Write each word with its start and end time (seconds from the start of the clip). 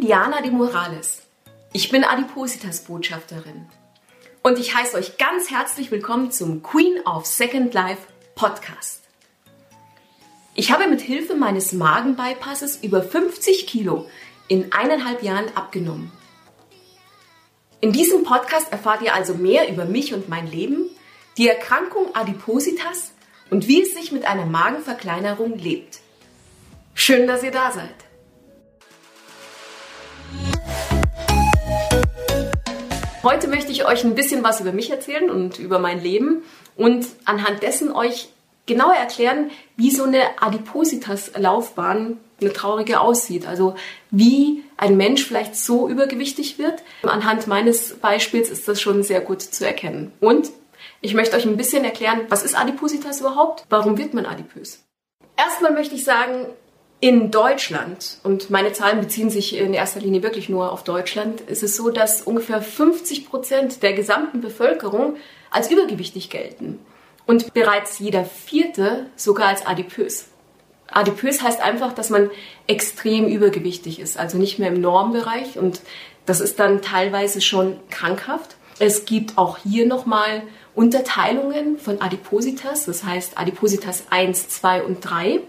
Diana 0.00 0.42
de 0.42 0.50
Morales. 0.50 1.22
Ich 1.72 1.88
bin 1.88 2.04
Adipositas-Botschafterin. 2.04 3.66
Und 4.42 4.58
ich 4.58 4.74
heiße 4.74 4.96
euch 4.96 5.18
ganz 5.18 5.50
herzlich 5.50 5.90
willkommen 5.90 6.30
zum 6.30 6.62
Queen 6.62 7.00
of 7.04 7.26
Second 7.26 7.74
Life 7.74 8.02
Podcast. 8.34 9.02
Ich 10.54 10.70
habe 10.70 10.86
mit 10.88 11.00
Hilfe 11.00 11.34
meines 11.34 11.72
Magenbypasses 11.72 12.82
über 12.82 13.02
50 13.02 13.66
Kilo 13.66 14.06
in 14.48 14.72
eineinhalb 14.72 15.22
Jahren 15.22 15.54
abgenommen. 15.54 16.12
In 17.80 17.92
diesem 17.92 18.24
Podcast 18.24 18.72
erfahrt 18.72 19.02
ihr 19.02 19.14
also 19.14 19.34
mehr 19.34 19.68
über 19.68 19.84
mich 19.84 20.14
und 20.14 20.28
mein 20.28 20.50
Leben, 20.50 20.88
die 21.36 21.48
Erkrankung 21.48 22.14
Adipositas 22.14 23.12
und 23.50 23.68
wie 23.68 23.82
es 23.82 23.94
sich 23.94 24.12
mit 24.12 24.24
einer 24.24 24.46
Magenverkleinerung 24.46 25.58
lebt. 25.58 26.00
Schön, 26.94 27.26
dass 27.26 27.42
ihr 27.42 27.50
da 27.50 27.70
seid. 27.72 28.05
Heute 33.26 33.48
möchte 33.48 33.72
ich 33.72 33.84
euch 33.84 34.04
ein 34.04 34.14
bisschen 34.14 34.44
was 34.44 34.60
über 34.60 34.70
mich 34.70 34.88
erzählen 34.88 35.30
und 35.30 35.58
über 35.58 35.80
mein 35.80 36.00
Leben 36.00 36.44
und 36.76 37.08
anhand 37.24 37.60
dessen 37.60 37.90
euch 37.90 38.28
genauer 38.66 38.94
erklären, 38.94 39.50
wie 39.76 39.90
so 39.90 40.04
eine 40.04 40.22
Adipositas-Laufbahn 40.40 42.18
eine 42.40 42.52
traurige 42.52 43.00
aussieht. 43.00 43.48
Also 43.48 43.74
wie 44.12 44.62
ein 44.76 44.96
Mensch 44.96 45.24
vielleicht 45.24 45.56
so 45.56 45.88
übergewichtig 45.88 46.60
wird. 46.60 46.84
Anhand 47.02 47.48
meines 47.48 47.94
Beispiels 47.94 48.48
ist 48.48 48.68
das 48.68 48.80
schon 48.80 49.02
sehr 49.02 49.20
gut 49.20 49.42
zu 49.42 49.66
erkennen. 49.66 50.12
Und 50.20 50.52
ich 51.00 51.14
möchte 51.14 51.36
euch 51.36 51.46
ein 51.46 51.56
bisschen 51.56 51.84
erklären, 51.84 52.20
was 52.28 52.44
ist 52.44 52.56
Adipositas 52.56 53.18
überhaupt? 53.18 53.64
Warum 53.68 53.98
wird 53.98 54.14
man 54.14 54.24
adipös? 54.24 54.84
Erstmal 55.36 55.72
möchte 55.72 55.96
ich 55.96 56.04
sagen, 56.04 56.46
in 57.00 57.30
Deutschland, 57.30 58.18
und 58.22 58.48
meine 58.48 58.72
Zahlen 58.72 59.00
beziehen 59.00 59.28
sich 59.28 59.56
in 59.56 59.74
erster 59.74 60.00
Linie 60.00 60.22
wirklich 60.22 60.48
nur 60.48 60.72
auf 60.72 60.82
Deutschland, 60.82 61.42
ist 61.42 61.62
es 61.62 61.76
so, 61.76 61.90
dass 61.90 62.22
ungefähr 62.22 62.62
50 62.62 63.28
Prozent 63.28 63.82
der 63.82 63.92
gesamten 63.92 64.40
Bevölkerung 64.40 65.16
als 65.50 65.70
übergewichtig 65.70 66.30
gelten 66.30 66.78
und 67.26 67.52
bereits 67.52 67.98
jeder 67.98 68.24
vierte 68.24 69.06
sogar 69.16 69.48
als 69.48 69.66
adipös. 69.66 70.26
Adipös 70.88 71.42
heißt 71.42 71.60
einfach, 71.60 71.92
dass 71.92 72.10
man 72.10 72.30
extrem 72.66 73.26
übergewichtig 73.26 74.00
ist, 74.00 74.18
also 74.18 74.38
nicht 74.38 74.58
mehr 74.58 74.68
im 74.68 74.80
Normbereich 74.80 75.58
und 75.58 75.82
das 76.24 76.40
ist 76.40 76.58
dann 76.58 76.80
teilweise 76.80 77.40
schon 77.40 77.76
krankhaft. 77.90 78.56
Es 78.78 79.04
gibt 79.04 79.36
auch 79.36 79.58
hier 79.58 79.86
nochmal 79.86 80.42
Unterteilungen 80.74 81.78
von 81.78 82.00
Adipositas, 82.00 82.84
das 82.84 83.04
heißt 83.04 83.38
Adipositas 83.38 84.04
1, 84.10 84.48
2 84.48 84.82
und 84.82 85.00
3. 85.00 85.40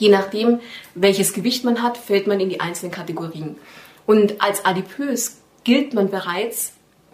Je 0.00 0.08
nachdem, 0.08 0.60
welches 0.94 1.34
Gewicht 1.34 1.62
man 1.62 1.82
hat, 1.82 1.98
fällt 1.98 2.26
man 2.26 2.40
in 2.40 2.48
die 2.48 2.60
einzelnen 2.60 2.90
Kategorien. 2.90 3.56
Und 4.06 4.40
als 4.42 4.64
adipös 4.64 5.42
gilt 5.62 5.92
man 5.92 6.10
bereits 6.10 6.72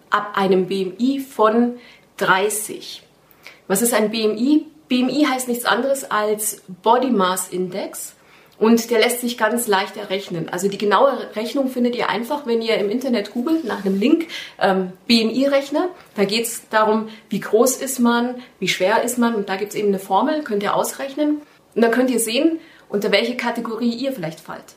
ab 0.09 0.31
einem 0.35 0.67
BMI 0.67 1.19
von 1.19 1.75
30. 2.15 3.03
Was 3.67 3.81
ist 3.81 3.93
ein 3.93 4.09
BMI? 4.09 4.65
BMI 4.87 5.27
heißt 5.29 5.49
nichts 5.49 5.65
anderes 5.65 6.09
als 6.09 6.63
Body 6.81 7.11
Mass 7.11 7.49
Index 7.49 8.13
und 8.57 8.89
der 8.89 8.99
lässt 8.99 9.19
sich 9.19 9.37
ganz 9.37 9.67
leicht 9.67 9.97
errechnen. 9.97 10.47
Also 10.47 10.69
die 10.69 10.77
genaue 10.77 11.35
Rechnung 11.35 11.67
findet 11.67 11.93
ihr 11.93 12.09
einfach, 12.09 12.45
wenn 12.45 12.61
ihr 12.61 12.77
im 12.77 12.89
Internet 12.89 13.33
googelt 13.33 13.65
nach 13.65 13.83
einem 13.83 13.99
Link 13.99 14.27
ähm, 14.59 14.93
BMI-Rechner. 15.07 15.89
Da 16.15 16.23
geht 16.23 16.45
es 16.45 16.69
darum, 16.69 17.09
wie 17.27 17.41
groß 17.41 17.75
ist 17.81 17.99
man, 17.99 18.35
wie 18.59 18.69
schwer 18.69 19.03
ist 19.03 19.17
man 19.17 19.35
und 19.35 19.49
da 19.49 19.57
gibt 19.57 19.73
es 19.73 19.77
eben 19.77 19.89
eine 19.89 19.99
Formel, 19.99 20.41
könnt 20.43 20.63
ihr 20.63 20.73
ausrechnen. 20.73 21.41
Und 21.75 21.83
dann 21.83 21.91
könnt 21.91 22.09
ihr 22.09 22.19
sehen, 22.19 22.59
unter 22.89 23.11
welche 23.11 23.37
Kategorie 23.37 23.93
ihr 23.93 24.13
vielleicht 24.13 24.39
fallt. 24.39 24.75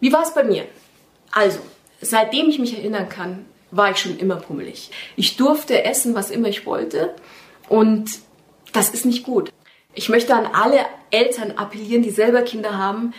Wie 0.00 0.12
war 0.12 0.22
es 0.22 0.34
bei 0.34 0.44
mir? 0.44 0.64
Also, 1.30 1.60
seitdem 2.00 2.48
ich 2.48 2.58
mich 2.58 2.76
erinnern 2.76 3.08
kann, 3.08 3.44
war 3.70 3.90
ich 3.90 3.98
schon 3.98 4.18
immer 4.18 4.36
pummelig. 4.36 4.90
Ich 5.16 5.36
durfte 5.36 5.84
essen, 5.84 6.14
was 6.14 6.30
immer 6.30 6.48
ich 6.48 6.66
wollte 6.66 7.14
und 7.68 8.18
das 8.72 8.90
ist 8.90 9.04
nicht 9.04 9.24
gut. 9.24 9.52
Ich 9.94 10.08
möchte 10.08 10.34
an 10.34 10.46
alle 10.46 10.80
Eltern 11.10 11.52
appellieren, 11.52 12.02
die 12.02 12.10
selber 12.10 12.42
Kinder 12.42 12.78
haben, 12.78 13.12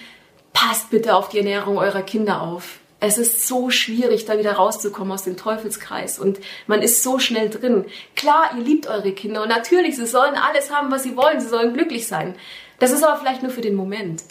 passt 0.53 0.89
bitte 0.89 1.15
auf 1.15 1.29
die 1.29 1.39
Ernährung 1.39 1.77
eurer 1.77 2.01
Kinder 2.01 2.41
auf. 2.41 2.79
Es 2.99 3.17
ist 3.17 3.47
so 3.47 3.71
schwierig, 3.71 4.25
da 4.25 4.37
wieder 4.37 4.53
rauszukommen 4.53 5.11
aus 5.11 5.23
dem 5.23 5.35
Teufelskreis 5.35 6.19
und 6.19 6.39
man 6.67 6.83
ist 6.83 7.01
so 7.01 7.17
schnell 7.17 7.49
drin. 7.49 7.85
Klar, 8.15 8.51
ihr 8.55 8.63
liebt 8.63 8.87
eure 8.87 9.11
Kinder 9.11 9.41
und 9.41 9.49
natürlich, 9.49 9.95
sie 9.95 10.05
sollen 10.05 10.35
alles 10.35 10.71
haben, 10.71 10.91
was 10.91 11.03
sie 11.03 11.17
wollen, 11.17 11.39
sie 11.39 11.47
sollen 11.47 11.73
glücklich 11.73 12.07
sein. 12.07 12.35
Das 12.81 12.91
ist 12.91 13.03
aber 13.03 13.15
vielleicht 13.19 13.43
nur 13.43 13.51
für 13.51 13.61
den 13.61 13.75
Moment, 13.75 14.23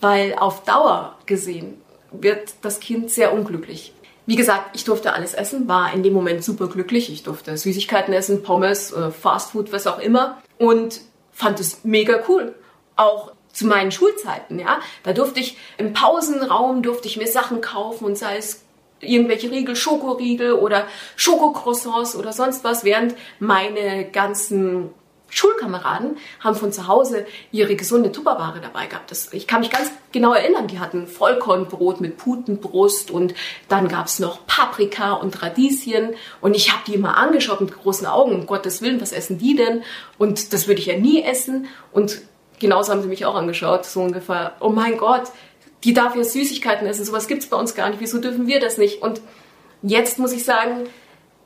weil 0.00 0.36
auf 0.38 0.62
Dauer 0.62 1.18
gesehen 1.26 1.82
wird 2.12 2.54
das 2.62 2.78
Kind 2.78 3.10
sehr 3.10 3.34
unglücklich. 3.34 3.92
Wie 4.26 4.36
gesagt, 4.36 4.76
ich 4.76 4.84
durfte 4.84 5.12
alles 5.12 5.34
essen, 5.34 5.66
war 5.66 5.92
in 5.92 6.04
dem 6.04 6.12
Moment 6.12 6.44
super 6.44 6.68
glücklich. 6.68 7.10
Ich 7.12 7.24
durfte 7.24 7.56
Süßigkeiten 7.56 8.14
essen, 8.14 8.44
Pommes, 8.44 8.92
äh, 8.92 9.10
Fastfood, 9.10 9.72
was 9.72 9.88
auch 9.88 9.98
immer 9.98 10.40
und 10.56 11.00
fand 11.32 11.58
es 11.58 11.82
mega 11.82 12.22
cool. 12.28 12.54
Auch 12.94 13.32
zu 13.52 13.66
meinen 13.66 13.90
Schulzeiten, 13.90 14.60
ja. 14.60 14.78
Da 15.02 15.12
durfte 15.12 15.40
ich 15.40 15.58
im 15.76 15.92
Pausenraum 15.92 16.82
durfte 16.82 17.08
ich 17.08 17.16
mir 17.16 17.26
Sachen 17.26 17.60
kaufen 17.60 18.04
und 18.04 18.16
sei 18.16 18.36
es 18.36 18.62
irgendwelche 19.00 19.50
Riegel, 19.50 19.74
Schokoriegel 19.74 20.52
oder 20.52 20.86
Schokocroissants 21.16 22.14
oder 22.14 22.32
sonst 22.32 22.62
was, 22.62 22.84
während 22.84 23.16
meine 23.40 24.08
ganzen 24.08 24.90
Schulkameraden 25.28 26.16
haben 26.40 26.56
von 26.56 26.72
zu 26.72 26.86
Hause 26.86 27.26
ihre 27.50 27.76
gesunde 27.76 28.12
Tupperware 28.12 28.60
dabei 28.60 28.86
gehabt. 28.86 29.10
Das, 29.10 29.32
ich 29.32 29.46
kann 29.46 29.60
mich 29.60 29.70
ganz 29.70 29.90
genau 30.12 30.32
erinnern, 30.32 30.68
die 30.68 30.78
hatten 30.78 31.06
Vollkornbrot 31.06 32.00
mit 32.00 32.16
Putenbrust 32.16 33.10
und 33.10 33.34
dann 33.68 33.88
gab's 33.88 34.18
noch 34.18 34.46
Paprika 34.46 35.14
und 35.14 35.42
Radieschen 35.42 36.14
und 36.40 36.54
ich 36.54 36.72
habe 36.72 36.82
die 36.86 36.94
immer 36.94 37.16
angeschaut 37.16 37.60
mit 37.60 37.76
großen 37.76 38.06
Augen, 38.06 38.32
um 38.32 38.46
Gottes 38.46 38.82
Willen, 38.82 39.00
was 39.00 39.12
essen 39.12 39.38
die 39.38 39.56
denn? 39.56 39.82
Und 40.18 40.52
das 40.52 40.68
würde 40.68 40.80
ich 40.80 40.86
ja 40.86 40.96
nie 40.96 41.22
essen 41.22 41.66
und 41.92 42.22
genauso 42.58 42.92
haben 42.92 43.02
sie 43.02 43.08
mich 43.08 43.26
auch 43.26 43.34
angeschaut, 43.34 43.84
so 43.84 44.00
ungefähr, 44.02 44.56
oh 44.60 44.70
mein 44.70 44.96
Gott, 44.96 45.24
die 45.84 45.92
darf 45.92 46.16
ja 46.16 46.24
Süßigkeiten 46.24 46.86
essen, 46.86 47.04
sowas 47.04 47.26
gibt's 47.26 47.46
bei 47.46 47.56
uns 47.56 47.74
gar 47.74 47.90
nicht, 47.90 48.00
wieso 48.00 48.18
dürfen 48.18 48.46
wir 48.46 48.60
das 48.60 48.78
nicht? 48.78 49.02
Und 49.02 49.20
jetzt 49.82 50.18
muss 50.18 50.32
ich 50.32 50.44
sagen, 50.44 50.88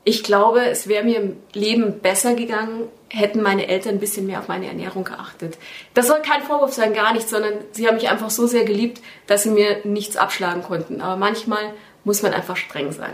ich 0.03 0.23
glaube, 0.23 0.61
es 0.61 0.87
wäre 0.87 1.03
mir 1.03 1.19
im 1.19 1.37
Leben 1.53 1.99
besser 1.99 2.33
gegangen, 2.33 2.89
hätten 3.13 3.41
meine 3.41 3.67
Eltern 3.67 3.95
ein 3.95 3.99
bisschen 3.99 4.25
mehr 4.25 4.39
auf 4.39 4.47
meine 4.47 4.67
Ernährung 4.67 5.03
geachtet. 5.03 5.57
Das 5.93 6.07
soll 6.07 6.21
kein 6.21 6.43
Vorwurf 6.43 6.73
sein, 6.73 6.93
gar 6.93 7.13
nicht, 7.13 7.27
sondern 7.27 7.53
sie 7.71 7.87
haben 7.87 7.95
mich 7.95 8.09
einfach 8.09 8.29
so 8.29 8.47
sehr 8.47 8.63
geliebt, 8.63 9.01
dass 9.27 9.43
sie 9.43 9.49
mir 9.49 9.81
nichts 9.83 10.15
abschlagen 10.15 10.63
konnten. 10.63 11.01
Aber 11.01 11.17
manchmal 11.17 11.73
muss 12.03 12.21
man 12.23 12.33
einfach 12.33 12.55
streng 12.57 12.91
sein. 12.91 13.13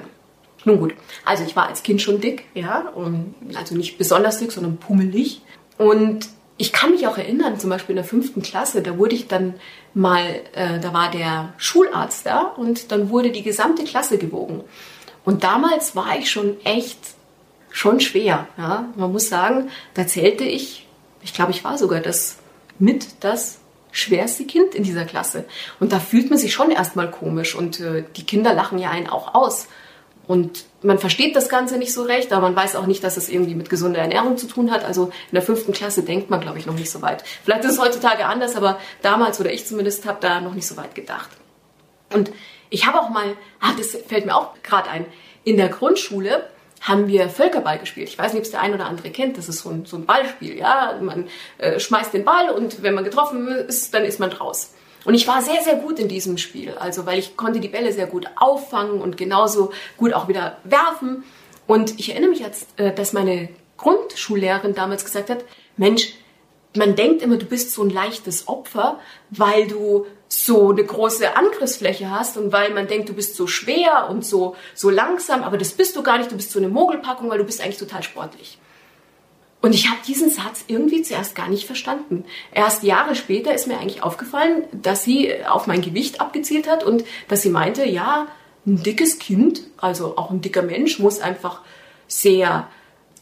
Nun 0.66 0.80
gut, 0.80 0.94
also 1.25 1.44
ich 1.44 1.56
war 1.56 1.68
als 1.68 1.84
Kind 1.84 2.02
schon 2.02 2.22
dick, 2.22 2.46
ja, 2.53 2.90
und 2.94 3.36
also 3.56 3.75
nicht 3.75 3.97
besonders 3.97 4.40
dick, 4.40 4.52
sondern 4.52 4.78
pummelig. 4.78 5.41
Und 5.78 6.28
ich 6.57 6.74
kann 6.74 6.91
mich 6.91 7.07
auch 7.07 7.18
erinnern, 7.18 7.59
zum 7.59 7.69
Beispiel 7.69 7.94
in 7.94 8.02
der 8.02 8.06
fünften 8.06 8.41
Klasse, 8.41 8.81
da 8.81 8.97
wurde 8.97 9.16
ich 9.16 9.28
dann 9.28 9.56
mal, 9.94 10.25
äh, 10.53 10.80
da 10.80 10.94
war 10.94 11.09
der 11.12 11.53
Schularzt 11.57 12.25
da 12.25 12.41
und 12.41 12.91
dann 12.91 13.09
wurde 13.09 13.31
die 13.31 13.44
gesamte 13.44 13.84
Klasse 13.84 14.18
gewogen. 14.18 14.63
Und 15.24 15.44
damals 15.44 15.96
war 15.96 16.18
ich 16.18 16.31
schon 16.31 16.57
echt 16.63 17.00
schon 17.78 18.00
schwer. 18.00 18.48
Ja? 18.58 18.86
Man 18.96 19.12
muss 19.12 19.30
sagen, 19.30 19.70
da 19.94 20.08
zählte 20.08 20.44
ich, 20.44 20.88
ich 21.22 21.34
glaube, 21.34 21.52
ich 21.52 21.64
war 21.64 21.78
sogar 21.78 22.00
das 22.00 22.38
mit 22.80 23.24
das 23.24 23.60
schwerste 23.92 24.46
Kind 24.46 24.76
in 24.76 24.84
dieser 24.84 25.06
Klasse. 25.06 25.46
Und 25.80 25.92
da 25.92 26.00
fühlt 26.00 26.30
man 26.30 26.40
sich 26.40 26.54
schon 26.54 26.72
erstmal 26.72 27.10
komisch 27.10 27.56
und 27.56 27.80
äh, 27.80 28.04
die 28.16 28.26
Kinder 28.26 28.54
lachen 28.54 28.80
ja 28.80 28.90
einen 28.90 29.08
auch 29.08 29.36
aus. 29.36 29.68
Und 30.28 30.66
man 30.82 31.00
versteht 31.00 31.36
das 31.36 31.50
Ganze 31.50 31.78
nicht 31.78 31.94
so 31.94 32.02
recht, 32.02 32.34
aber 32.34 32.48
man 32.48 32.56
weiß 32.56 32.76
auch 32.76 32.86
nicht, 32.86 33.04
dass 33.04 33.16
es 33.16 33.30
irgendwie 33.30 33.56
mit 33.56 33.70
gesunder 33.70 34.00
Ernährung 34.00 34.38
zu 34.38 34.48
tun 34.48 34.72
hat. 34.72 34.84
Also 34.84 35.06
in 35.06 35.36
der 35.36 35.42
fünften 35.42 35.72
Klasse 35.72 36.02
denkt 36.02 36.30
man, 36.30 36.42
glaube 36.42 36.58
ich, 36.58 36.66
noch 36.66 36.74
nicht 36.74 36.90
so 36.90 37.02
weit. 37.02 37.24
Vielleicht 37.46 37.64
ist 37.64 37.74
es 37.74 37.80
heutzutage 37.80 38.26
anders, 38.26 38.56
aber 38.56 38.80
damals 39.01 39.40
oder 39.40 39.54
ich 39.54 39.66
zumindest 39.66 40.06
habe 40.06 40.18
da 40.19 40.42
noch 40.42 40.54
nicht 40.54 40.68
so 40.68 40.75
weit 40.78 40.96
gedacht. 40.96 41.30
Und 42.12 42.31
ich 42.69 42.88
habe 42.88 43.00
auch 43.00 43.10
mal, 43.10 43.38
ah, 43.62 43.72
das 43.78 43.96
fällt 44.07 44.25
mir 44.25 44.36
auch 44.36 44.51
gerade 44.63 44.90
ein, 44.90 45.06
in 45.44 45.57
der 45.57 45.69
Grundschule 45.69 46.44
haben 46.81 47.07
wir 47.07 47.29
Völkerball 47.29 47.79
gespielt. 47.79 48.09
Ich 48.09 48.18
weiß 48.18 48.33
nicht, 48.33 48.41
ob 48.41 48.45
es 48.45 48.51
der 48.51 48.62
ein 48.62 48.74
oder 48.74 48.85
andere 48.85 49.09
kennt. 49.09 49.38
Das 49.38 49.50
ist 49.50 49.59
so 49.59 49.69
ein, 49.69 49.85
so 49.85 49.97
ein 49.97 50.06
Ballspiel. 50.06 50.57
Ja? 50.57 50.97
Man 51.01 51.27
äh, 51.57 51.79
schmeißt 51.79 52.13
den 52.13 52.25
Ball 52.25 52.50
und 52.50 52.83
wenn 52.83 52.94
man 52.94 53.03
getroffen 53.03 53.47
ist, 53.47 53.94
dann 53.94 54.03
ist 54.03 54.19
man 54.19 54.31
raus. 54.31 54.74
Und 55.06 55.13
ich 55.13 55.27
war 55.27 55.41
sehr, 55.41 55.62
sehr 55.63 55.75
gut 55.75 56.00
in 56.00 56.07
diesem 56.07 56.38
Spiel. 56.38 56.74
Also, 56.77 57.06
weil 57.06 57.19
ich 57.19 57.38
konnte 57.38 57.59
die 57.59 57.68
Bälle 57.69 57.94
sehr 57.94 58.07
gut 58.07 58.27
auffangen 58.35 59.01
und 59.01 59.18
genauso 59.18 59.71
gut 59.95 60.13
auch 60.13 60.27
wieder 60.27 60.57
werfen. 60.63 61.24
Und 61.65 62.00
ich 62.00 62.09
erinnere 62.09 62.29
mich 62.29 62.39
jetzt, 62.39 62.79
äh, 62.79 62.94
dass 62.94 63.13
meine 63.13 63.50
Grundschullehrerin 63.77 64.74
damals 64.74 65.06
gesagt 65.06 65.29
hat, 65.29 65.45
Mensch, 65.77 66.13
man 66.75 66.95
denkt 66.95 67.21
immer, 67.21 67.38
du 67.38 67.45
bist 67.45 67.71
so 67.71 67.83
ein 67.83 67.89
leichtes 67.89 68.47
Opfer, 68.47 69.00
weil 69.29 69.68
du 69.68 70.06
so 70.29 70.71
eine 70.71 70.83
große 70.83 71.35
Angriffsfläche 71.35 72.12
hast 72.12 72.38
und 72.38 72.51
weil 72.51 72.74
man 72.74 72.88
denkt, 72.88 73.09
du 73.09 73.13
bist 73.13 73.35
so 73.35 73.47
schwer 73.47 74.07
und 74.09 74.25
so, 74.25 74.56
so 74.74 74.89
langsam, 74.89 75.44
aber 75.44 75.57
das 75.57 75.71
bist 75.71 75.95
du 75.95 76.03
gar 76.03 76.18
nicht, 76.18 76.31
du 76.31 76.35
bist 76.35 76.51
so 76.51 76.59
eine 76.59 76.68
Mogelpackung, 76.68 77.29
weil 77.29 77.38
du 77.38 77.45
bist 77.45 77.62
eigentlich 77.62 77.77
total 77.77 78.03
sportlich. 78.03 78.57
Und 79.62 79.74
ich 79.74 79.89
habe 79.89 80.00
diesen 80.06 80.29
Satz 80.29 80.65
irgendwie 80.68 81.01
zuerst 81.01 81.33
gar 81.33 81.50
nicht 81.50 81.65
verstanden. 81.65 82.25
Erst 82.53 82.83
Jahre 82.83 83.15
später 83.15 83.53
ist 83.53 83.68
mir 83.68 83.79
eigentlich 83.79 84.03
aufgefallen, 84.03 84.63
dass 84.71 85.03
sie 85.03 85.33
auf 85.45 85.65
mein 85.65 85.81
Gewicht 85.81 86.21
abgezielt 86.21 86.69
hat 86.69 86.83
und 86.83 87.03
dass 87.27 87.41
sie 87.41 87.50
meinte, 87.50 87.83
ja, 87.85 88.27
ein 88.68 88.83
dickes 88.83 89.18
Kind, 89.18 89.62
also 89.77 90.18
auch 90.18 90.29
ein 90.29 90.41
dicker 90.41 90.62
Mensch, 90.62 91.00
muss 91.00 91.21
einfach 91.21 91.62
sehr 92.07 92.68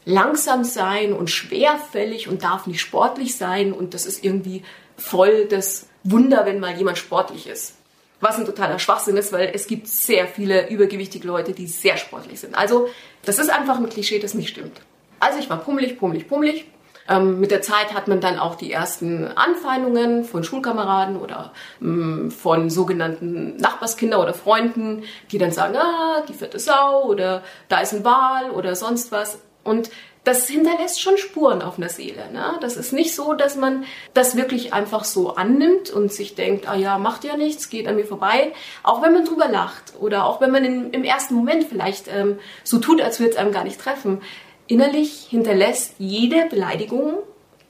langsam 0.04 0.64
sein 0.64 1.14
und 1.14 1.30
schwerfällig 1.30 2.28
und 2.28 2.44
darf 2.44 2.68
nicht 2.68 2.82
sportlich 2.82 3.36
sein. 3.36 3.72
Und 3.72 3.94
das 3.94 4.06
ist 4.06 4.24
irgendwie 4.24 4.64
voll 4.98 5.46
das 5.46 5.88
Wunder, 6.06 6.46
wenn 6.46 6.60
mal 6.60 6.76
jemand 6.78 6.98
sportlich 6.98 7.48
ist. 7.48 7.76
Was 8.22 8.38
ein 8.38 8.46
totaler 8.46 8.80
Schwachsinn 8.80 9.18
ist, 9.18 9.34
weil 9.34 9.52
es 9.54 9.68
gibt 9.68 9.88
sehr 9.88 10.28
viele 10.28 10.70
übergewichtige 10.70 11.28
Leute, 11.28 11.52
die 11.52 11.68
sehr 11.68 11.98
sportlich 11.98 12.40
sind. 12.40 12.56
Also 12.56 12.88
das 13.26 13.40
ist 13.40 13.50
einfach 13.50 13.78
ein 13.78 13.90
Klischee, 13.90 14.20
das 14.20 14.34
nicht 14.34 14.50
stimmt. 14.50 14.82
Also 15.20 15.40
ich 15.40 15.50
war 15.50 15.58
pummelig, 15.58 16.00
pummelig, 16.00 16.28
pummelig. 16.28 16.66
Ähm, 17.08 17.40
mit 17.40 17.52
der 17.52 17.62
Zeit 17.62 17.94
hat 17.94 18.08
man 18.08 18.20
dann 18.20 18.40
auch 18.40 18.56
die 18.56 18.72
ersten 18.72 19.28
Anfeindungen 19.28 20.24
von 20.24 20.44
Schulkameraden 20.44 21.18
oder 21.18 21.54
ähm, 21.82 22.32
von 22.32 22.70
sogenannten 22.70 23.58
Nachbarskinder 23.58 24.20
oder 24.20 24.34
Freunden, 24.34 25.04
die 25.32 25.38
dann 25.38 25.52
sagen, 25.52 25.76
ah, 25.76 26.24
die 26.28 26.34
fette 26.34 26.60
Sau 26.60 27.04
oder 27.04 27.44
da 27.68 27.80
ist 27.82 27.94
ein 27.94 28.06
Wal 28.06 28.50
oder 28.52 28.76
sonst 28.76 29.12
was. 29.12 29.40
Und 29.64 29.90
das 30.26 30.48
hinterlässt 30.48 31.00
schon 31.00 31.18
Spuren 31.18 31.62
auf 31.62 31.78
einer 31.78 31.88
Seele. 31.88 32.32
Ne? 32.34 32.58
Das 32.60 32.78
ist 32.78 32.92
nicht 32.92 33.14
so, 33.14 33.34
dass 33.34 33.56
man 33.56 33.86
das 34.16 34.36
wirklich 34.36 34.74
einfach 34.74 35.04
so 35.04 35.36
annimmt 35.36 35.92
und 35.92 36.12
sich 36.12 36.34
denkt, 36.34 36.68
ah 36.68 36.76
ja, 36.76 36.98
macht 36.98 37.24
ja 37.24 37.38
nichts, 37.38 37.70
geht 37.70 37.88
an 37.88 37.96
mir 37.96 38.08
vorbei. 38.08 38.52
Auch 38.82 39.04
wenn 39.04 39.14
man 39.14 39.26
drüber 39.26 39.48
lacht 39.48 39.94
oder 40.00 40.26
auch 40.26 40.42
wenn 40.42 40.52
man 40.52 40.66
in, 40.66 40.90
im 40.92 41.04
ersten 41.04 41.36
Moment 41.36 41.66
vielleicht 41.66 42.08
ähm, 42.08 42.40
so 42.64 42.80
tut, 42.80 43.02
als 43.02 43.20
würde 43.20 43.34
es 43.34 43.38
einem 43.38 43.52
gar 43.52 43.64
nicht 43.64 43.80
treffen. 43.80 44.24
Innerlich 44.66 45.28
hinterlässt 45.30 45.94
jede 46.00 46.48
Beleidigung 46.50 47.20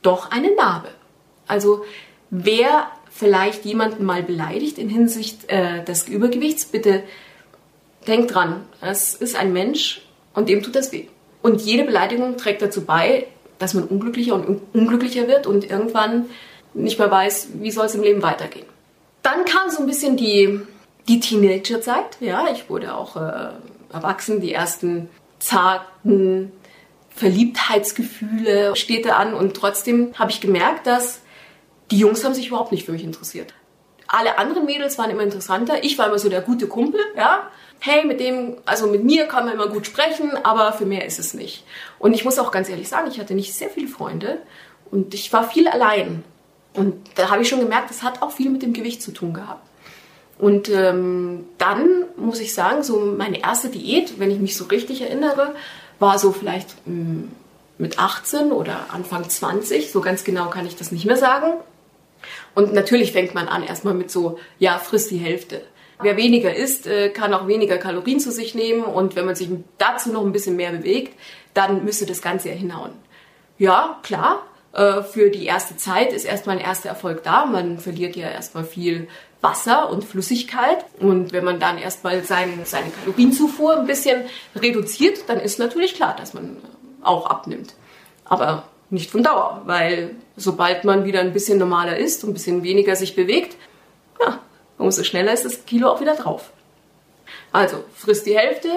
doch 0.02 0.32
eine 0.32 0.56
Narbe. 0.56 0.90
Also 1.48 1.84
wer 2.30 2.88
vielleicht 3.12 3.66
jemanden 3.66 4.06
mal 4.06 4.24
beleidigt 4.24 4.78
in 4.78 4.88
Hinsicht 4.88 5.50
äh, 5.52 5.84
des 5.84 6.08
Übergewichts, 6.08 6.66
bitte 6.66 7.04
denkt 8.08 8.34
dran, 8.34 8.64
es 8.80 9.14
ist 9.14 9.36
ein 9.36 9.52
Mensch 9.52 10.02
und 10.34 10.48
dem 10.48 10.64
tut 10.64 10.76
das 10.76 10.94
weh. 10.94 11.08
Und 11.46 11.62
jede 11.62 11.84
Beleidigung 11.84 12.38
trägt 12.38 12.64
dazu 12.64 12.86
bei, 12.86 13.28
dass 13.60 13.76
man 13.76 13.84
unglücklicher 13.84 14.34
und 14.34 14.64
unglücklicher 14.74 15.28
wird 15.28 15.46
und 15.46 15.70
irgendwann 15.70 16.26
nicht 16.74 16.98
mehr 16.98 17.12
weiß, 17.12 17.50
wie 17.60 17.70
soll 17.70 17.86
es 17.86 17.94
im 17.94 18.02
Leben 18.02 18.24
weitergehen. 18.24 18.66
Dann 19.22 19.46
kam 19.46 19.70
so 19.70 19.84
ein 19.84 19.86
bisschen 19.86 20.18
die, 20.18 20.60
die 21.08 21.20
Teenagerzeit. 21.20 22.18
Ja, 22.20 22.48
ich 22.52 22.68
wurde 22.68 22.96
auch 22.96 23.16
äh, 23.16 23.50
erwachsen. 23.94 24.42
Die 24.42 24.54
ersten 24.54 25.08
zarten 25.38 26.52
Verliebtheitsgefühle 27.12 28.76
steht 28.76 29.06
da 29.06 29.18
an 29.18 29.36
und 29.36 29.56
trotzdem 29.56 30.16
habe 30.18 30.32
ich 30.32 30.42
gemerkt, 30.42 30.88
dass 30.88 31.20
die 31.92 32.00
Jungs 32.00 32.26
haben 32.26 32.34
sich 32.34 32.48
überhaupt 32.48 32.72
nicht 32.72 32.88
für 32.88 32.92
mich 32.92 33.04
interessiert. 33.04 33.54
Alle 34.08 34.38
anderen 34.38 34.66
Mädels 34.66 34.98
waren 34.98 35.10
immer 35.10 35.24
interessanter. 35.24 35.84
Ich 35.84 35.98
war 35.98 36.08
immer 36.08 36.20
so 36.20 36.30
der 36.30 36.42
gute 36.42 36.68
Kumpel, 36.68 37.00
ja 37.16 37.50
hey, 37.80 38.06
mit 38.06 38.20
dem, 38.20 38.58
also 38.66 38.88
mit 38.88 39.04
mir 39.04 39.28
kann 39.28 39.46
man 39.46 39.54
immer 39.54 39.68
gut 39.68 39.86
sprechen, 39.86 40.32
aber 40.44 40.74
für 40.74 40.86
mehr 40.86 41.06
ist 41.06 41.20
es 41.20 41.34
nicht. 41.34 41.64
Und 42.00 42.14
ich 42.14 42.26
muss 42.26 42.40
auch 42.40 42.52
ganz 42.52 42.70
ehrlich 42.70 42.90
sagen, 42.90 43.10
ich 43.10 43.20
hatte 43.20 43.36
nicht 43.36 43.54
sehr 43.54 43.70
viele 43.70 43.88
Freunde 43.88 44.40
und 44.92 45.14
ich 45.14 45.32
war 45.32 45.48
viel 45.48 45.68
allein. 45.68 46.24
Und 46.74 46.96
da 47.16 47.30
habe 47.30 47.44
ich 47.44 47.50
schon 47.50 47.60
gemerkt, 47.60 47.90
das 47.90 48.04
hat 48.04 48.22
auch 48.22 48.32
viel 48.32 48.50
mit 48.50 48.62
dem 48.62 48.74
Gewicht 48.74 49.02
zu 49.02 49.12
tun 49.12 49.34
gehabt. 49.34 49.66
Und 50.38 50.68
ähm, 50.70 51.46
dann 51.58 52.04
muss 52.18 52.42
ich 52.42 52.54
sagen, 52.54 52.84
so 52.84 53.00
meine 53.00 53.42
erste 53.42 53.70
Diät, 53.70 54.20
wenn 54.20 54.32
ich 54.32 54.40
mich 54.40 54.58
so 54.58 54.66
richtig 54.66 55.02
erinnere, 55.02 55.56
war 56.00 56.20
so 56.20 56.34
vielleicht 56.34 56.76
mh, 56.88 56.94
hm, 56.94 57.32
mit 57.78 58.00
18 58.00 58.52
oder 58.52 58.88
Anfang 58.92 59.30
20, 59.30 59.92
so 59.92 60.02
ganz 60.02 60.24
genau 60.24 60.50
kann 60.50 60.66
ich 60.66 60.76
das 60.76 60.92
nicht 60.92 61.06
mehr 61.06 61.18
sagen. 61.18 61.54
Und 62.56 62.74
natürlich 62.74 63.12
fängt 63.12 63.36
man 63.36 63.48
an 63.48 63.64
erstmal 63.64 63.94
mit 63.94 64.10
so, 64.10 64.40
ja, 64.58 64.80
frisst 64.80 65.12
die 65.12 65.18
Hälfte. 65.18 65.62
Wer 66.02 66.18
weniger 66.18 66.54
isst, 66.54 66.88
äh, 66.88 67.10
kann 67.10 67.34
auch 67.34 67.48
weniger 67.48 67.78
Kalorien 67.78 68.20
zu 68.20 68.32
sich 68.32 68.56
nehmen 68.56 68.84
und 68.84 69.16
wenn 69.16 69.26
man 69.26 69.36
sich 69.36 69.50
dazu 69.78 70.12
noch 70.12 70.26
ein 70.26 70.34
bisschen 70.34 70.56
mehr 70.56 70.72
bewegt, 70.72 71.18
dann 71.54 71.86
müsste 71.86 72.06
das 72.06 72.22
Ganze 72.22 72.50
ja 72.50 72.56
hinhauen. 72.56 72.92
Ja, 73.58 74.00
klar, 74.04 74.44
äh, 74.74 75.04
für 75.04 75.30
die 75.30 75.46
erste 75.46 75.78
Zeit 75.78 76.12
ist 76.12 76.26
erstmal 76.26 76.58
ein 76.58 76.64
erster 76.64 76.90
Erfolg 76.90 77.24
da. 77.24 77.46
Man 77.46 77.80
verliert 77.80 78.18
ja 78.18 78.30
erstmal 78.30 78.66
viel 78.66 79.08
Wasser 79.40 79.90
und 79.90 80.04
Flüssigkeit. 80.04 80.86
Und 81.00 81.32
wenn 81.32 81.46
man 81.46 81.60
dann 81.62 81.78
erstmal 81.78 82.24
sein, 82.24 82.60
seine 82.66 82.90
Kalorienzufuhr 82.90 83.78
ein 83.78 83.88
bisschen 83.88 84.24
reduziert, 84.56 85.20
dann 85.28 85.40
ist 85.40 85.60
natürlich 85.60 85.96
klar, 85.96 86.16
dass 86.18 86.34
man 86.34 86.58
auch 87.02 87.28
abnimmt. 87.28 87.74
Aber 88.26 88.68
nicht 88.90 89.12
von 89.12 89.24
Dauer, 89.24 89.62
weil 89.66 90.16
sobald 90.38 90.84
man 90.84 91.06
wieder 91.06 91.20
ein 91.22 91.34
bisschen 91.34 91.58
normaler 91.58 91.98
ist 91.98 92.24
und 92.24 92.32
ein 92.32 92.34
bisschen 92.34 92.64
weniger 92.64 92.96
sich 92.96 93.16
bewegt, 93.16 93.56
ja, 94.20 94.40
umso 94.78 95.04
schneller 95.04 95.34
ist 95.34 95.46
das 95.46 95.66
Kilo 95.66 95.90
auch 95.90 96.02
wieder 96.02 96.16
drauf. 96.16 96.52
Also 97.52 97.84
frisst 97.96 98.26
die 98.26 98.38
Hälfte, 98.38 98.70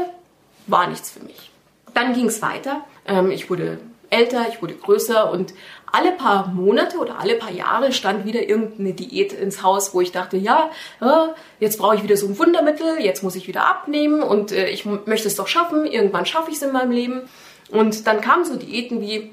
war 0.66 0.87
nichts 0.88 1.10
für 1.10 1.20
mich. 1.20 1.50
Dann 1.94 2.14
ging 2.14 2.26
es 2.26 2.43
weiter. 2.43 2.84
Ähm, 3.06 3.31
ich 3.31 3.50
wurde 3.50 3.78
älter, 4.10 4.46
ich 4.49 4.62
wurde 4.62 4.75
größer 4.75 5.31
und 5.31 5.52
alle 5.90 6.12
paar 6.12 6.49
Monate 6.49 6.99
oder 6.99 7.19
alle 7.19 7.34
paar 7.34 7.50
Jahre 7.50 7.93
stand 7.93 8.25
wieder 8.25 8.49
irgendeine 8.49 8.93
Diät 8.93 9.32
ins 9.32 9.62
Haus, 9.62 9.94
wo 9.94 10.00
ich 10.00 10.12
dachte, 10.12 10.37
ja, 10.37 10.70
äh, 11.00 11.28
jetzt 11.60 11.78
brauche 11.78 11.96
ich 11.96 12.02
wieder 12.02 12.16
so 12.16 12.26
ein 12.26 12.38
Wundermittel, 12.38 13.00
jetzt 13.00 13.22
muss 13.22 13.37
ich 13.37 13.49
wieder 13.49 13.66
abnehmen 13.66 14.22
und 14.22 14.52
äh, 14.52 14.69
ich 14.69 14.84
möchte 14.84 15.28
es 15.28 15.37
doch 15.37 15.49
schaffen, 15.49 15.87
irgendwann 15.87 16.26
schaffe 16.26 16.50
ich 16.50 16.56
es 16.56 16.62
in 16.62 16.72
meinem 16.72 16.90
Leben. 16.90 17.22
Und 17.70 18.06
dann 18.06 18.20
kamen 18.20 18.44
so 18.44 18.56
Diäten 18.56 19.00
wie 19.00 19.31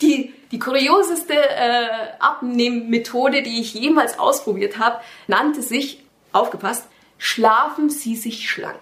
die, 0.00 0.34
die 0.50 0.58
kurioseste 0.58 1.34
äh, 1.34 1.88
Abnehmmethode, 2.18 3.42
die 3.42 3.60
ich 3.60 3.74
jemals 3.74 4.18
ausprobiert 4.18 4.78
habe, 4.78 5.00
nannte 5.26 5.62
sich 5.62 6.02
aufgepasst, 6.32 6.86
schlafen 7.18 7.90
Sie 7.90 8.16
sich 8.16 8.48
schlank. 8.50 8.80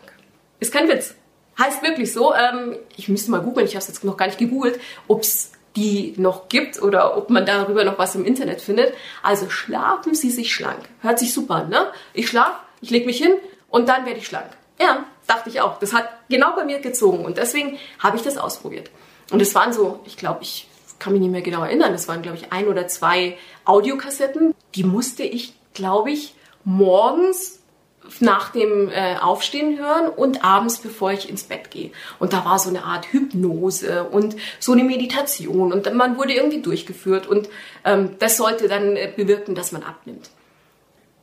Ist 0.60 0.72
kein 0.72 0.88
Witz. 0.88 1.14
Heißt 1.58 1.82
wirklich 1.82 2.12
so. 2.12 2.34
Ähm, 2.34 2.76
ich 2.96 3.08
müsste 3.08 3.30
mal 3.30 3.40
googeln, 3.40 3.66
ich 3.66 3.74
habe 3.74 3.82
es 3.82 3.88
jetzt 3.88 4.04
noch 4.04 4.16
gar 4.16 4.26
nicht 4.26 4.38
gegoogelt, 4.38 4.80
ob 5.06 5.22
es 5.22 5.52
die 5.76 6.14
noch 6.16 6.48
gibt 6.48 6.80
oder 6.80 7.16
ob 7.16 7.30
man 7.30 7.46
darüber 7.46 7.84
noch 7.84 7.98
was 7.98 8.14
im 8.14 8.24
Internet 8.24 8.60
findet. 8.60 8.94
Also 9.22 9.50
schlafen 9.50 10.14
Sie 10.14 10.30
sich 10.30 10.54
schlank. 10.54 10.88
Hört 11.00 11.18
sich 11.18 11.32
super 11.32 11.56
an, 11.56 11.68
ne? 11.68 11.90
Ich 12.12 12.28
schlafe, 12.28 12.58
ich 12.80 12.90
lege 12.90 13.06
mich 13.06 13.18
hin 13.18 13.34
und 13.68 13.88
dann 13.88 14.04
werde 14.06 14.18
ich 14.18 14.26
schlank. 14.26 14.50
Ja, 14.80 15.04
dachte 15.26 15.50
ich 15.50 15.60
auch. 15.60 15.78
Das 15.78 15.92
hat 15.92 16.08
genau 16.28 16.54
bei 16.54 16.64
mir 16.64 16.80
gezogen 16.80 17.24
und 17.24 17.38
deswegen 17.38 17.78
habe 17.98 18.16
ich 18.16 18.22
das 18.22 18.36
ausprobiert. 18.36 18.90
Und 19.30 19.40
es 19.40 19.54
waren 19.54 19.72
so, 19.72 20.00
ich 20.04 20.16
glaube, 20.16 20.42
ich 20.42 20.68
kann 20.98 21.12
mich 21.12 21.22
nicht 21.22 21.30
mehr 21.30 21.42
genau 21.42 21.62
erinnern, 21.62 21.92
es 21.94 22.08
waren, 22.08 22.22
glaube 22.22 22.38
ich, 22.38 22.52
ein 22.52 22.68
oder 22.68 22.88
zwei 22.88 23.36
Audiokassetten. 23.64 24.54
Die 24.74 24.84
musste 24.84 25.22
ich, 25.22 25.54
glaube 25.74 26.10
ich, 26.10 26.34
morgens 26.64 27.60
nach 28.20 28.50
dem 28.50 28.90
äh, 28.90 29.16
Aufstehen 29.16 29.78
hören 29.78 30.08
und 30.08 30.44
abends, 30.44 30.78
bevor 30.78 31.12
ich 31.12 31.28
ins 31.28 31.44
Bett 31.44 31.70
gehe. 31.70 31.90
Und 32.18 32.32
da 32.32 32.44
war 32.44 32.58
so 32.58 32.68
eine 32.68 32.84
Art 32.84 33.06
Hypnose 33.12 34.04
und 34.04 34.36
so 34.58 34.72
eine 34.72 34.84
Meditation 34.84 35.72
und 35.72 35.92
man 35.94 36.18
wurde 36.18 36.34
irgendwie 36.34 36.60
durchgeführt 36.60 37.26
und 37.26 37.48
ähm, 37.84 38.10
das 38.18 38.36
sollte 38.36 38.68
dann 38.68 38.96
äh, 38.96 39.12
bewirken, 39.14 39.54
dass 39.54 39.72
man 39.72 39.82
abnimmt. 39.82 40.30